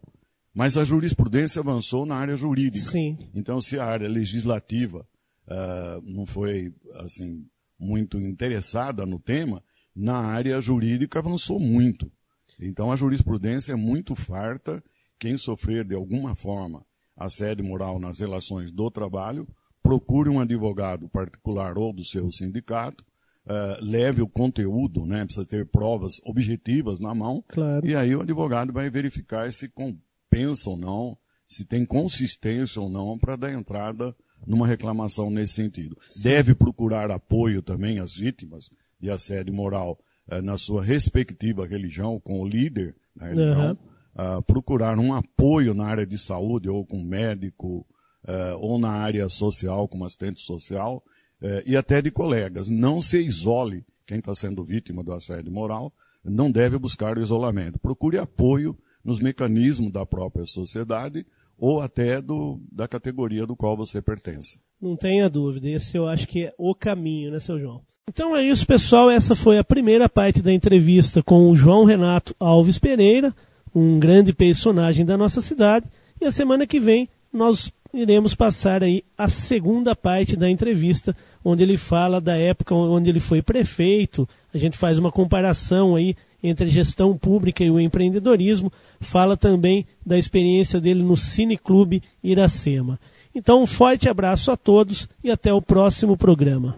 mas 0.53 0.77
a 0.77 0.83
jurisprudência 0.83 1.61
avançou 1.61 2.05
na 2.05 2.15
área 2.15 2.35
jurídica. 2.35 2.91
Sim. 2.91 3.17
Então, 3.33 3.59
se 3.59 3.79
a 3.79 3.85
área 3.85 4.07
legislativa 4.07 5.07
uh, 5.47 6.01
não 6.03 6.25
foi 6.25 6.73
assim 6.95 7.47
muito 7.79 8.19
interessada 8.19 9.05
no 9.05 9.19
tema, 9.19 9.63
na 9.95 10.17
área 10.17 10.61
jurídica 10.61 11.19
avançou 11.19 11.59
muito. 11.59 12.11
Então, 12.59 12.91
a 12.91 12.95
jurisprudência 12.95 13.73
é 13.73 13.75
muito 13.75 14.15
farta 14.15 14.83
quem 15.21 15.37
sofrer 15.37 15.85
de 15.85 15.93
alguma 15.93 16.35
forma 16.35 16.83
assédio 17.15 17.63
moral 17.63 17.99
nas 17.99 18.19
relações 18.19 18.71
do 18.71 18.89
trabalho, 18.89 19.47
procure 19.83 20.27
um 20.29 20.39
advogado 20.39 21.07
particular 21.09 21.77
ou 21.77 21.93
do 21.93 22.03
seu 22.03 22.31
sindicato, 22.31 23.05
uh, 23.45 23.85
leve 23.85 24.23
o 24.23 24.27
conteúdo, 24.27 25.05
né, 25.05 25.23
precisa 25.23 25.45
ter 25.45 25.67
provas 25.67 26.19
objetivas 26.25 26.99
na 26.99 27.13
mão, 27.13 27.43
claro. 27.47 27.85
e 27.85 27.95
aí 27.95 28.15
o 28.15 28.21
advogado 28.21 28.73
vai 28.73 28.89
verificar 28.89 29.53
se 29.53 29.69
compensa 29.69 30.71
ou 30.71 30.77
não, 30.77 31.15
se 31.47 31.65
tem 31.65 31.85
consistência 31.85 32.81
ou 32.81 32.89
não 32.89 33.19
para 33.19 33.35
dar 33.35 33.53
entrada 33.53 34.15
numa 34.47 34.65
reclamação 34.65 35.29
nesse 35.29 35.53
sentido. 35.53 35.95
Sim. 36.09 36.23
Deve 36.23 36.55
procurar 36.55 37.11
apoio 37.11 37.61
também 37.61 37.99
às 37.99 38.15
vítimas 38.15 38.69
de 38.99 39.11
assédio 39.11 39.53
moral 39.53 39.99
uh, 40.31 40.41
na 40.41 40.57
sua 40.57 40.83
respectiva 40.83 41.67
religião, 41.67 42.19
com 42.19 42.41
o 42.41 42.47
líder 42.47 42.95
da 43.15 43.27
religião, 43.27 43.69
uhum 43.69 43.90
uh, 44.15 44.41
procurar 44.43 44.97
um 44.97 45.13
apoio 45.13 45.73
na 45.73 45.85
área 45.85 46.05
de 46.05 46.17
saúde, 46.17 46.69
ou 46.69 46.85
com 46.85 47.03
médico, 47.03 47.85
uh, 48.27 48.57
ou 48.59 48.79
na 48.79 48.89
área 48.89 49.27
social, 49.29 49.87
como 49.87 50.05
assistente 50.05 50.41
social, 50.41 51.03
uh, 51.41 51.61
e 51.65 51.75
até 51.75 52.01
de 52.01 52.11
colegas. 52.11 52.69
Não 52.69 53.01
se 53.01 53.19
isole 53.19 53.85
quem 54.05 54.19
está 54.19 54.35
sendo 54.35 54.63
vítima 54.63 55.03
do 55.03 55.13
assédio 55.13 55.51
moral, 55.51 55.93
não 56.23 56.51
deve 56.51 56.77
buscar 56.77 57.17
o 57.17 57.21
isolamento. 57.21 57.79
Procure 57.79 58.17
apoio 58.17 58.77
nos 59.03 59.19
mecanismos 59.19 59.91
da 59.91 60.05
própria 60.05 60.45
sociedade 60.45 61.25
ou 61.57 61.79
até 61.79 62.21
do, 62.21 62.59
da 62.71 62.87
categoria 62.87 63.45
do 63.45 63.55
qual 63.55 63.77
você 63.77 64.01
pertence. 64.01 64.59
Não 64.81 64.95
tenha 64.95 65.29
dúvida, 65.29 65.69
esse 65.69 65.95
eu 65.95 66.07
acho 66.07 66.27
que 66.27 66.45
é 66.45 66.53
o 66.57 66.73
caminho, 66.73 67.31
né, 67.31 67.39
seu 67.39 67.59
João? 67.59 67.81
Então 68.09 68.35
é 68.35 68.43
isso, 68.43 68.65
pessoal. 68.65 69.09
Essa 69.09 69.35
foi 69.35 69.57
a 69.57 69.63
primeira 69.63 70.09
parte 70.09 70.41
da 70.41 70.51
entrevista 70.51 71.21
com 71.21 71.49
o 71.49 71.55
João 71.55 71.85
Renato 71.85 72.35
Alves 72.39 72.79
Pereira, 72.79 73.33
um 73.73 73.99
grande 73.99 74.33
personagem 74.33 75.05
da 75.05 75.17
nossa 75.17 75.41
cidade. 75.41 75.85
E 76.19 76.25
a 76.25 76.31
semana 76.31 76.67
que 76.67 76.79
vem 76.79 77.09
nós 77.31 77.73
iremos 77.93 78.33
passar 78.35 78.83
aí 78.83 79.03
a 79.17 79.27
segunda 79.29 79.95
parte 79.95 80.35
da 80.35 80.49
entrevista, 80.49 81.15
onde 81.43 81.63
ele 81.63 81.77
fala 81.77 82.21
da 82.21 82.37
época 82.37 82.73
onde 82.73 83.09
ele 83.09 83.19
foi 83.19 83.41
prefeito. 83.41 84.27
A 84.53 84.57
gente 84.57 84.77
faz 84.77 84.97
uma 84.97 85.11
comparação 85.11 85.95
aí 85.95 86.15
entre 86.43 86.69
gestão 86.69 87.17
pública 87.17 87.63
e 87.63 87.71
o 87.71 87.79
empreendedorismo. 87.79 88.71
Fala 88.99 89.37
também 89.37 89.85
da 90.05 90.17
experiência 90.17 90.79
dele 90.79 91.03
no 91.03 91.17
Cineclube 91.17 92.01
Iracema. 92.23 92.99
Então, 93.33 93.63
um 93.63 93.67
forte 93.67 94.09
abraço 94.09 94.51
a 94.51 94.57
todos 94.57 95.07
e 95.23 95.31
até 95.31 95.53
o 95.53 95.61
próximo 95.61 96.17
programa. 96.17 96.77